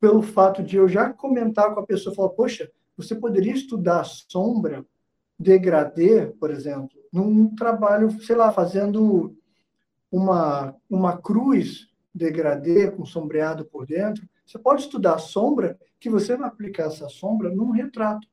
[0.00, 4.84] pelo fato de eu já comentar com a pessoa, falar, poxa, você poderia estudar sombra,
[5.38, 9.36] degradê, por exemplo, num trabalho, sei lá, fazendo
[10.10, 14.28] uma, uma cruz degradê com sombreado por dentro.
[14.44, 18.26] Você pode estudar sombra, que você vai aplicar essa sombra num retrato.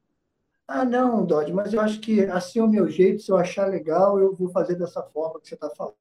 [0.67, 3.65] Ah, não, Dodge, mas eu acho que assim é o meu jeito, se eu achar
[3.67, 5.95] legal, eu vou fazer dessa forma que você está falando.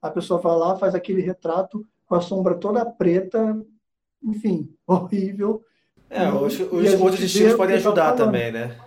[0.00, 3.58] A pessoa vai lá, faz aquele retrato com a sombra toda preta,
[4.22, 5.64] enfim, horrível.
[6.10, 8.78] É, os, os outros estilos podem tá ajudar também, né?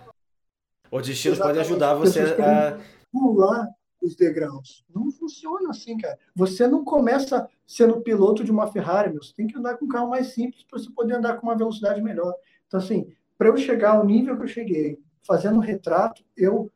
[0.88, 2.78] Outros estilos podem ajudar você a.
[3.10, 3.66] Pular
[4.00, 4.84] os degraus.
[4.94, 6.16] Não funciona assim, cara.
[6.36, 9.20] Você não começa sendo piloto de uma Ferrari, meu.
[9.20, 11.58] Você tem que andar com um carro mais simples para você poder andar com uma
[11.58, 12.32] velocidade melhor.
[12.68, 16.70] Então, assim, para eu chegar ao nível que eu cheguei, fazendo retrato, eu,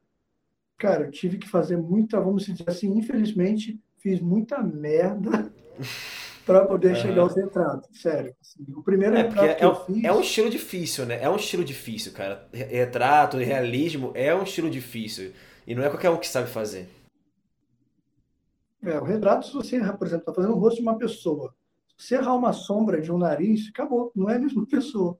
[0.76, 5.52] cara, eu tive que fazer muita, vamos dizer assim, infelizmente, fiz muita merda
[6.50, 8.00] para poder chegar aos retratos.
[8.00, 8.34] Sério.
[8.40, 10.04] Assim, o primeiro é, retrato que é, eu fiz...
[10.04, 11.22] é um estilo difícil, né?
[11.22, 12.48] É um estilo difícil, cara.
[12.52, 15.32] Retrato, realismo é um estilo difícil.
[15.66, 16.88] E não é qualquer um que sabe fazer.
[18.82, 21.54] É, o retrato, se você, por exemplo, está fazendo o rosto de uma pessoa,
[21.96, 25.16] se você errar uma sombra de um nariz, acabou, não é a mesma pessoa.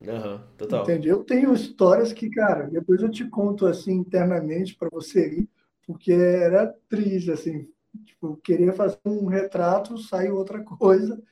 [0.00, 0.82] Uhum, total.
[0.84, 1.18] Entendeu?
[1.18, 5.48] Eu tenho histórias que, cara, depois eu te conto assim internamente para você ir,
[5.86, 7.68] porque era triste, assim.
[8.04, 11.22] Tipo, queria fazer um retrato, saiu outra coisa.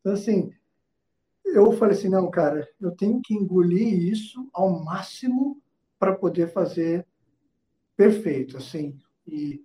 [0.00, 0.52] Então, assim,
[1.44, 5.60] eu falei assim: não, cara, eu tenho que engolir isso ao máximo
[5.98, 7.06] para poder fazer
[7.96, 8.98] perfeito, assim.
[9.26, 9.64] E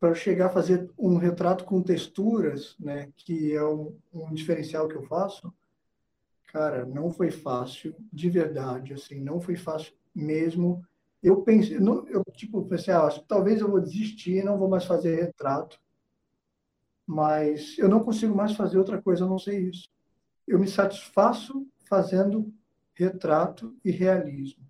[0.00, 4.96] para chegar a fazer um retrato com texturas, né, que é um, um diferencial que
[4.96, 5.52] eu faço,
[6.54, 10.86] Cara, não foi fácil, de verdade, assim, não foi fácil mesmo.
[11.24, 15.80] Eu pensei, eu tipo, pensei, ah, talvez eu vou desistir, não vou mais fazer retrato,
[17.06, 19.88] mas eu não consigo mais fazer outra coisa, a não sei isso.
[20.46, 22.52] Eu me satisfaço fazendo
[22.92, 24.62] retrato e realismo.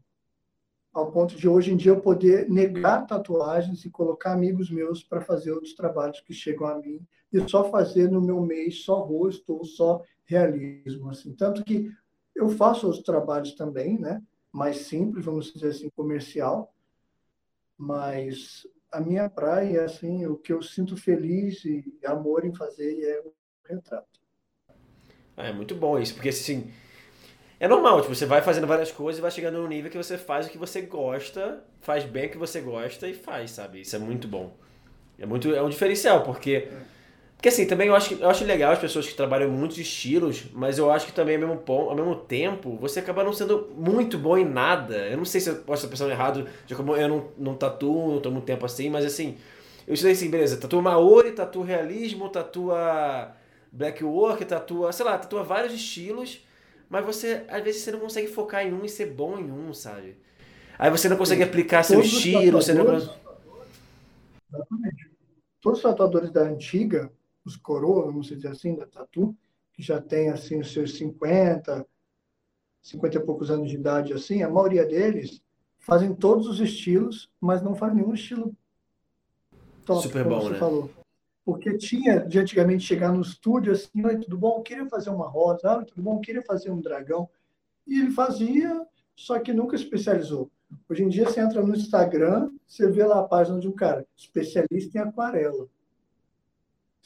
[0.92, 5.20] Ao ponto de hoje em dia eu poder negar tatuagens e colocar amigos meus para
[5.20, 9.54] fazer outros trabalhos que chegam a mim e só fazer no meu mês só rosto
[9.54, 11.10] ou só realismo.
[11.10, 11.34] Assim.
[11.34, 11.90] Tanto que
[12.32, 14.22] eu faço os trabalhos também, né?
[14.54, 16.72] Mais simples, vamos dizer assim, comercial,
[17.76, 23.20] mas a minha praia, assim, o que eu sinto feliz e amor em fazer é
[23.20, 23.32] o
[23.68, 24.20] retrato.
[25.36, 26.72] É muito bom isso, porque assim,
[27.58, 30.16] é normal, tipo, você vai fazendo várias coisas e vai chegando num nível que você
[30.16, 33.80] faz o que você gosta, faz bem o que você gosta e faz, sabe?
[33.80, 34.56] Isso é muito bom.
[35.18, 36.82] É muito é um diferencial, porque é.
[37.44, 40.78] Porque assim, também eu acho, eu acho legal as pessoas que trabalham muitos estilos, mas
[40.78, 44.38] eu acho que também ao mesmo, ao mesmo tempo você acaba não sendo muito bom
[44.38, 44.96] em nada.
[45.08, 48.14] Eu não sei se eu posso estar pensando errado, já como eu não, não tatuo,
[48.14, 49.36] não tô muito tempo assim, mas assim,
[49.86, 53.36] eu estudei assim, beleza, tatua Maori, tatua realismo, tatua
[53.70, 56.40] black work, tatua, sei lá, tatua vários estilos,
[56.88, 59.74] mas você, às vezes você não consegue focar em um e ser bom em um,
[59.74, 60.16] sabe?
[60.78, 62.86] Aí você não consegue aplicar seu estilo, você não...
[62.96, 65.10] Exatamente.
[65.60, 67.10] Todos os tatuadores da antiga,
[67.44, 69.36] os coroas, vamos dizer assim, da tatu,
[69.72, 71.86] que já tem assim os seus 50,
[72.82, 75.42] 50 e poucos anos de idade assim, a maioria deles
[75.78, 78.56] fazem todos os estilos, mas não faz nenhum estilo
[79.84, 80.58] top, Super bom, você né?
[80.58, 80.90] falou.
[81.44, 84.58] Porque tinha de antigamente chegar no estúdio assim, oi, tudo bom?
[84.58, 86.14] Eu queria fazer uma rosa, oi, tudo bom?
[86.14, 87.28] Eu queria fazer um dragão.
[87.86, 90.50] E ele fazia, só que nunca especializou.
[90.88, 94.06] Hoje em dia você entra no Instagram, você vê lá a página de um cara,
[94.16, 95.68] especialista em aquarela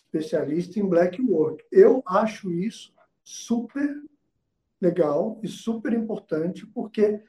[0.09, 1.64] especialista em black work.
[1.70, 2.92] Eu acho isso
[3.22, 4.02] super
[4.80, 7.20] legal e super importante, porque,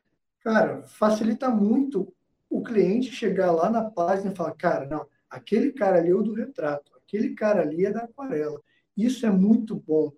[0.42, 2.14] cara, facilita muito
[2.50, 6.24] o cliente chegar lá na página e falar, cara, não, aquele cara ali é o
[6.24, 8.62] do retrato, aquele cara ali é da aquarela.
[8.96, 10.12] Isso é muito bom,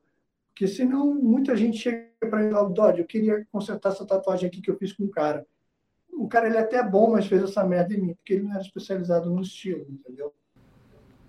[0.49, 4.47] porque senão muita gente chega para mim e fala, Dodge, eu queria consertar essa tatuagem
[4.47, 5.45] aqui que eu fiz com o cara.
[6.14, 8.51] O cara ele é até bom, mas fez essa merda em mim, porque ele não
[8.51, 10.34] era especializado no estilo, entendeu?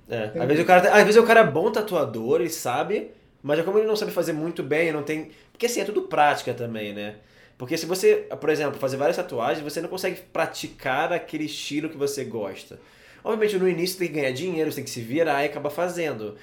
[0.08, 3.10] É, às vezes, o cara, às vezes o cara é bom tatuador, ele sabe,
[3.42, 5.30] mas é como ele não sabe fazer muito bem, não tem.
[5.52, 7.16] Porque assim, é tudo prática também, né?
[7.56, 11.96] Porque se você, por exemplo, fazer várias tatuagens, você não consegue praticar aquele estilo que
[11.96, 12.80] você gosta.
[13.22, 16.36] Obviamente, no início tem que ganhar dinheiro, você tem que se virar e acabar fazendo.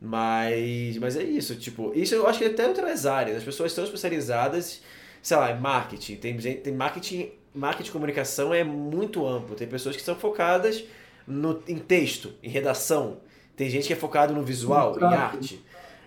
[0.00, 3.36] Mas, mas é isso, tipo, isso eu acho que até outras áreas.
[3.36, 4.82] As pessoas estão especializadas,
[5.22, 6.16] sei lá, em marketing.
[6.16, 9.54] Tem, tem marketing, marketing e comunicação é muito amplo.
[9.54, 10.84] Tem pessoas que são focadas
[11.26, 13.18] no, em texto, em redação.
[13.56, 15.64] Tem gente que é focado no visual, em arte.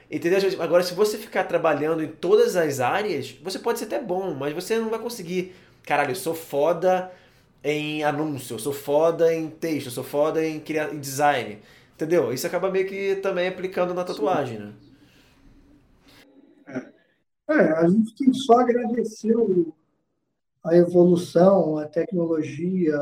[0.10, 0.40] Entendeu?
[0.62, 4.54] Agora, se você ficar trabalhando em todas as áreas, você pode ser até bom, mas
[4.54, 5.56] você não vai conseguir.
[5.84, 7.12] Caralho, eu sou foda
[7.64, 11.60] em anúncio, eu sou foda em texto, eu sou foda em, criar, em design.
[11.96, 12.32] Entendeu?
[12.34, 14.74] Isso acaba meio que também aplicando na tatuagem, né?
[16.68, 19.34] É, é a gente tem só agradecer
[20.64, 22.98] a evolução, a tecnologia,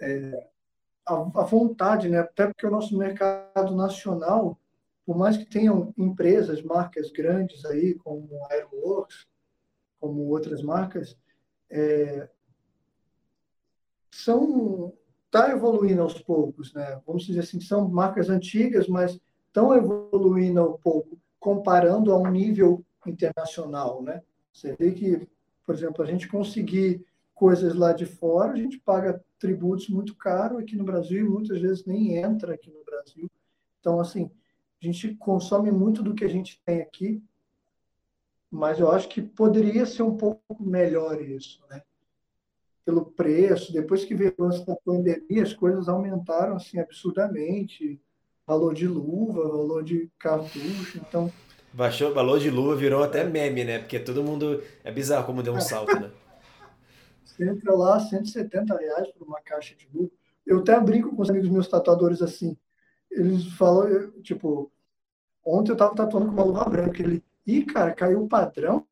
[0.00, 0.46] é,
[1.06, 2.18] a, vontade, né?
[2.18, 4.58] até porque o nosso mercado nacional,
[5.04, 9.26] por mais que tenham empresas, marcas grandes aí, como a Aeroworks,
[10.00, 11.16] como outras marcas,
[11.70, 12.28] é,
[14.10, 14.92] são
[15.30, 17.00] tá evoluindo aos poucos, né?
[17.06, 22.84] Vamos dizer assim, são marcas antigas, mas estão evoluindo ao pouco, comparando a um nível
[23.06, 24.22] internacional, né?
[24.52, 25.28] Você vê que,
[25.64, 27.04] por exemplo, a gente conseguir
[27.36, 31.60] coisas lá de fora, a gente paga tributos muito caros aqui no Brasil e muitas
[31.60, 33.30] vezes nem entra aqui no Brasil.
[33.78, 34.30] Então, assim,
[34.82, 37.22] a gente consome muito do que a gente tem aqui,
[38.50, 41.82] mas eu acho que poderia ser um pouco melhor isso, né?
[42.86, 48.00] Pelo preço, depois que veio a pandemia, as coisas aumentaram assim absurdamente,
[48.46, 51.30] valor de luva, valor de cartucho, então
[51.72, 53.78] Baixou, valor de luva virou até meme, né?
[53.78, 54.62] Porque todo mundo.
[54.82, 56.10] É bizarro como deu um salto, né?
[57.36, 60.10] Você entra lá, 170 reais por uma caixa de luva.
[60.46, 62.56] Eu até brinco com os amigos meus tatuadores assim.
[63.10, 64.70] Eles falam, tipo,
[65.44, 67.02] ontem eu tava tatuando com uma luva branca.
[67.02, 68.86] Ele, ih, cara, caiu o padrão?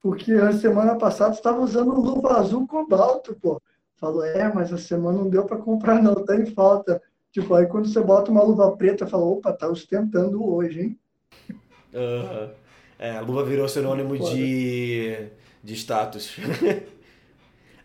[0.00, 3.60] Porque a semana passada estava usando luva azul cobalto, pô.
[3.96, 7.00] Falou, é, mas a semana não deu para comprar, não, tá em falta.
[7.30, 10.98] Tipo, aí quando você bota uma luva preta, fala, opa, tá ostentando hoje, hein?
[11.92, 12.50] Uhum.
[12.98, 15.28] É, a luva virou sinônimo de,
[15.62, 16.36] de status.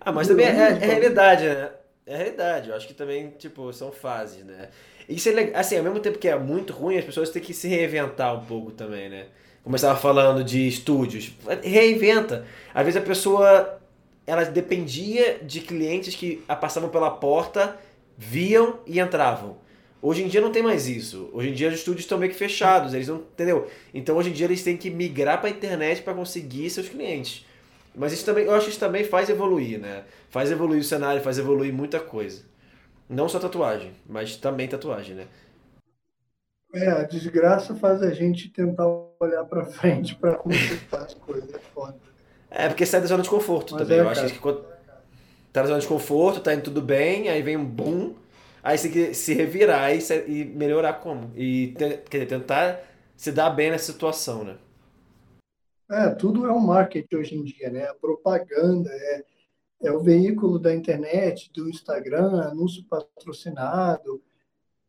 [0.06, 1.70] ah, mas também é, é, é, realidade, né?
[2.06, 2.70] É realidade.
[2.70, 4.70] Eu acho que também, tipo, são fases, né?
[5.10, 5.60] Isso é legal.
[5.60, 8.46] Assim, ao mesmo tempo que é muito ruim, as pessoas têm que se reinventar um
[8.46, 9.26] pouco também, né?
[9.64, 11.34] Como eu estava falando de estúdios.
[11.64, 12.46] Reinventa.
[12.72, 13.80] Às vezes a pessoa
[14.28, 17.76] ela dependia de clientes que passavam pela porta,
[18.16, 19.58] viam e entravam.
[20.02, 21.32] Hoje em dia não tem mais isso.
[21.34, 23.68] Hoje em dia os estúdios estão meio que fechados, eles não, entendeu?
[23.92, 27.44] Então hoje em dia eles têm que migrar para a internet para conseguir seus clientes.
[27.96, 30.04] Mas isso também, eu acho que isso também faz evoluir, né?
[30.30, 32.44] Faz evoluir o cenário, faz evoluir muita coisa.
[33.10, 35.28] Não só tatuagem, mas também tatuagem, né?
[36.74, 38.86] É, a desgraça faz a gente tentar
[39.20, 41.96] olhar para frente para se faz coisas é foda.
[42.52, 44.00] É, porque sai da zona de conforto mas também.
[44.00, 44.66] É, eu acho que quando
[45.54, 48.14] tá na zona de conforto, tá indo tudo bem, aí vem um boom
[48.66, 51.32] Aí você tem que se revirar e, e melhorar como?
[51.36, 51.76] E
[52.10, 52.80] quer tentar
[53.16, 54.56] se dar bem nessa situação, né?
[55.90, 57.86] É, tudo é um marketing hoje em dia, né?
[57.86, 59.26] A propaganda é,
[59.84, 64.22] é o veículo da internet, do Instagram, anúncio patrocinado.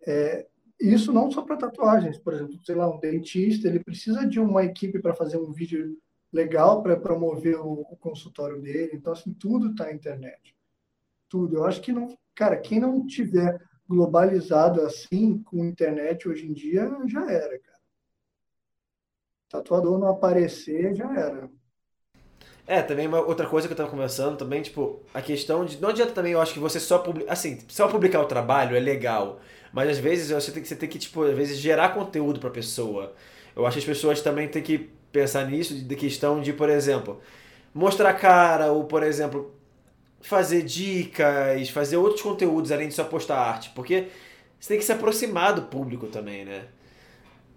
[0.06, 0.46] É,
[0.80, 4.64] isso não só para tatuagens, por exemplo, sei lá, um dentista, ele precisa de uma
[4.64, 5.98] equipe para fazer um vídeo
[6.32, 8.92] legal para promover o, o, consultório dele.
[8.94, 10.54] Então, assim, tudo está na internet.
[11.28, 11.56] Tudo.
[11.56, 16.86] Eu acho que não, Cara, quem não tiver globalizado assim com internet hoje em dia,
[17.06, 17.75] já era, cara.
[19.48, 21.50] Tatuador não aparecer, já era.
[22.66, 25.80] É, também uma outra coisa que eu tava conversando também, tipo, a questão de.
[25.80, 27.32] Não adianta também, eu acho que você só publicar.
[27.32, 29.40] Assim, só publicar o trabalho é legal.
[29.72, 32.50] Mas às vezes você tem que, você tem que tipo, às vezes, gerar conteúdo pra
[32.50, 33.14] pessoa.
[33.54, 34.78] Eu acho que as pessoas também têm que
[35.12, 37.20] pensar nisso, de questão de, por exemplo,
[37.74, 39.54] mostrar cara, ou, por exemplo,
[40.20, 44.08] fazer dicas, fazer outros conteúdos além de só postar arte, porque
[44.60, 46.66] você tem que se aproximar do público também, né?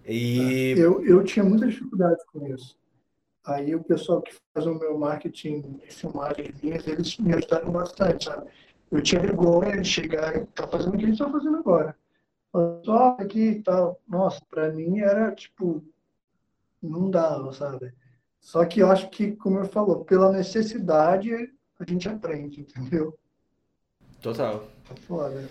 [0.05, 0.73] E...
[0.73, 2.77] É, eu, eu tinha muita dificuldade com isso.
[3.45, 8.47] Aí o pessoal que faz o meu marketing de filmagens eles me ajudaram bastante, sabe?
[8.91, 11.95] Eu tinha vergonha de chegar e tá fazendo o que eles estão fazendo agora.
[12.83, 13.99] Só aqui e tal.
[14.07, 15.83] Nossa, para mim era tipo,
[16.81, 17.93] não dava, sabe?
[18.39, 23.17] Só que eu acho que, como eu falou, pela necessidade a gente aprende, entendeu?
[24.21, 24.67] Total.
[24.87, 25.49] Tá foda.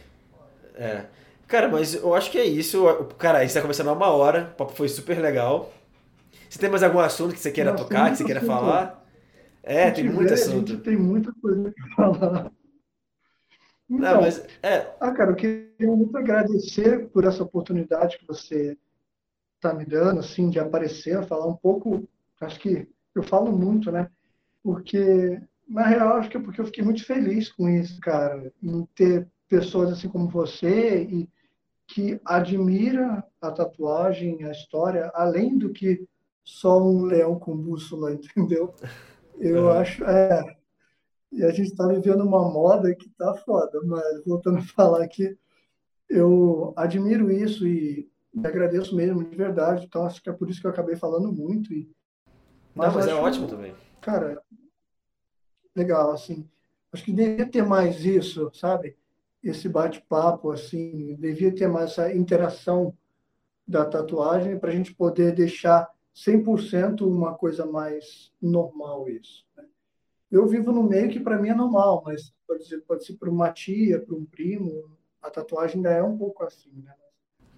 [0.74, 1.06] É.
[1.48, 2.84] Cara, mas eu acho que é isso.
[3.18, 5.72] Cara, a gente tá começando há uma hora, o papo foi super legal.
[6.48, 9.02] Você tem mais algum assunto que você queira tocar, que você queira falar?
[9.62, 10.72] É, tem muito assunto.
[10.72, 12.52] A gente tem muita coisa pra falar.
[13.90, 14.94] Então, Não, mas é.
[15.00, 18.76] Ah, cara, eu queria muito agradecer por essa oportunidade que você
[19.56, 22.06] está me dando, assim, de aparecer, falar um pouco.
[22.42, 24.10] Acho que eu falo muito, né?
[24.62, 28.86] Porque na real, acho que é porque eu fiquei muito feliz com isso, cara, em
[28.94, 31.28] ter pessoas assim como você e
[31.88, 36.06] que admira a tatuagem, a história, além do que
[36.44, 38.74] só um leão com bússola, entendeu?
[39.38, 40.56] Eu acho, é,
[41.32, 45.36] e a gente está vivendo uma moda que tá foda, mas voltando a falar aqui,
[46.08, 49.86] eu admiro isso e agradeço mesmo, de verdade.
[49.86, 51.72] Então, acho que é por isso que eu acabei falando muito.
[51.72, 51.90] E,
[52.74, 53.74] mas, Não, mas é acho, é ótimo também.
[54.00, 54.42] Cara,
[55.74, 56.48] legal, assim.
[56.92, 58.96] Acho que devia ter mais isso, sabe?
[59.42, 62.94] Esse bate-papo, assim, devia ter mais essa interação
[63.66, 69.44] da tatuagem para a gente poder deixar 100% uma coisa mais normal isso.
[69.56, 69.64] Né?
[70.30, 73.30] Eu vivo no meio que para mim é normal, mas pode ser, pode ser para
[73.30, 74.90] uma tia, para um primo,
[75.22, 76.92] a tatuagem ainda é um pouco assim, né?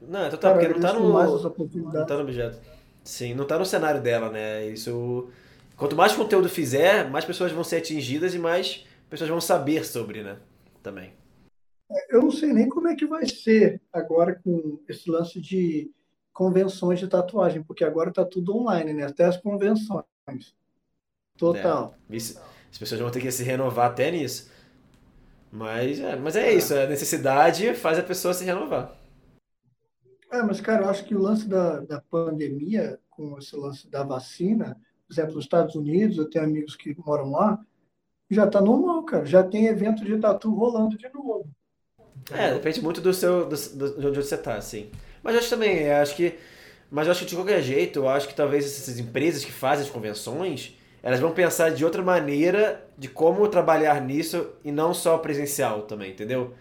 [0.03, 2.59] Não, é total, porque não está no, não tá no objeto.
[3.05, 4.67] Sim, não está no cenário dela, né?
[4.67, 5.29] Isso
[5.81, 10.23] Quanto mais conteúdo fizer, mais pessoas vão ser atingidas e mais pessoas vão saber sobre,
[10.23, 10.37] né?
[10.83, 11.13] também.
[12.09, 15.91] Eu não sei nem como é que vai ser agora com esse lance de
[16.33, 19.05] convenções de tatuagem, porque agora está tudo online, né?
[19.05, 20.05] Até as convenções.
[21.37, 21.95] Total.
[22.09, 24.51] É, as pessoas vão ter que se renovar até nisso.
[25.51, 28.97] Mas é, mas é, isso, a necessidade faz a pessoa se renovar.
[30.31, 34.05] É, mas, cara, eu acho que o lance da, da pandemia, com esse lance da
[34.05, 37.59] vacina, por exemplo, nos Estados Unidos, eu tenho amigos que moram lá,
[38.31, 39.27] já está normal, cara.
[39.27, 41.51] Já tem evento de tatu rolando de novo.
[42.33, 44.91] É, depende muito do seu, do, do, de onde você está, assim.
[45.23, 46.35] Mas acho também, acho que,
[46.91, 49.85] mas eu acho que de qualquer jeito, eu acho que talvez essas empresas que fazem
[49.85, 55.19] as convenções, elas vão pensar de outra maneira de como trabalhar nisso e não só
[55.19, 56.55] presencial também, entendeu?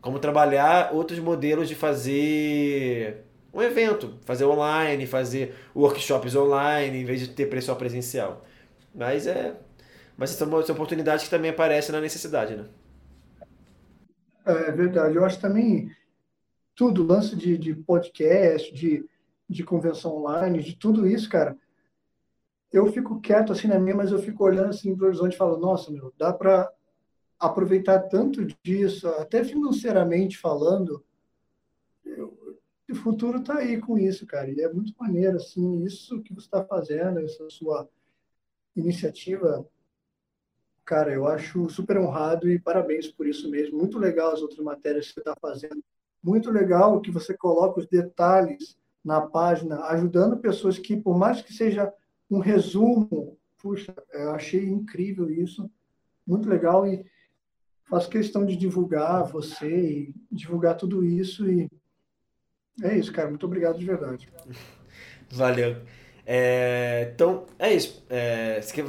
[0.00, 7.20] Como trabalhar outros modelos de fazer um evento, fazer online, fazer workshops online, em vez
[7.20, 8.44] de ter só presencial.
[8.94, 9.54] Mas é.
[10.16, 12.64] Mas são, são oportunidades que também aparecem na necessidade, né?
[14.46, 15.16] É verdade.
[15.16, 15.94] Eu acho também
[16.74, 19.04] tudo, lance de, de podcast, de,
[19.48, 21.56] de convenção online, de tudo isso, cara
[22.72, 25.38] eu fico quieto assim na minha, mas eu fico olhando assim para o horizonte e
[25.38, 26.70] falo, nossa, meu, dá para
[27.38, 31.04] aproveitar tanto disso, até financeiramente falando.
[32.04, 32.36] Eu,
[32.90, 36.46] o futuro está aí com isso, cara, e é muito maneiro, assim, isso que você
[36.46, 37.88] está fazendo, essa sua
[38.76, 39.66] iniciativa,
[40.86, 43.76] cara, eu acho super honrado e parabéns por isso mesmo.
[43.76, 45.82] Muito legal as outras matérias que você está fazendo.
[46.22, 51.52] Muito legal que você coloca os detalhes na página, ajudando pessoas que, por mais que
[51.52, 51.92] seja
[52.30, 53.36] um resumo.
[53.58, 55.68] Puxa, eu achei incrível isso,
[56.26, 57.04] muito legal e
[57.88, 61.68] faço questão de divulgar você e divulgar tudo isso e
[62.82, 63.28] é isso, cara.
[63.28, 64.28] Muito obrigado de verdade.
[65.30, 65.76] Valeu.
[66.28, 68.04] É, então, é isso.
[68.10, 68.84] É, se quer,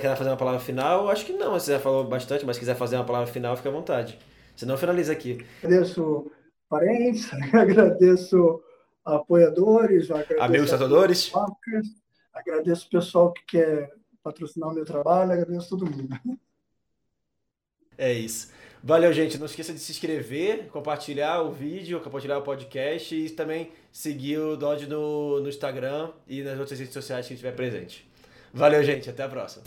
[0.00, 1.52] quer fazer uma palavra final, acho que não.
[1.52, 4.18] Você já falou bastante, mas se quiser fazer uma palavra final, fica à vontade.
[4.56, 5.46] Senão, finaliza aqui.
[5.62, 6.30] Agradeço
[6.68, 8.60] parentes, agradeço
[9.04, 11.32] apoiadores, agradeço amigos tatuadores.
[12.32, 16.08] Agradeço o pessoal que quer patrocinar o meu trabalho, agradeço todo mundo.
[17.96, 18.52] É isso.
[18.82, 19.38] Valeu, gente.
[19.38, 24.56] Não esqueça de se inscrever, compartilhar o vídeo, compartilhar o podcast e também seguir o
[24.56, 28.08] Dodge no, no Instagram e nas outras redes sociais que estiver presente.
[28.52, 29.10] Valeu, gente.
[29.10, 29.64] Até a próxima.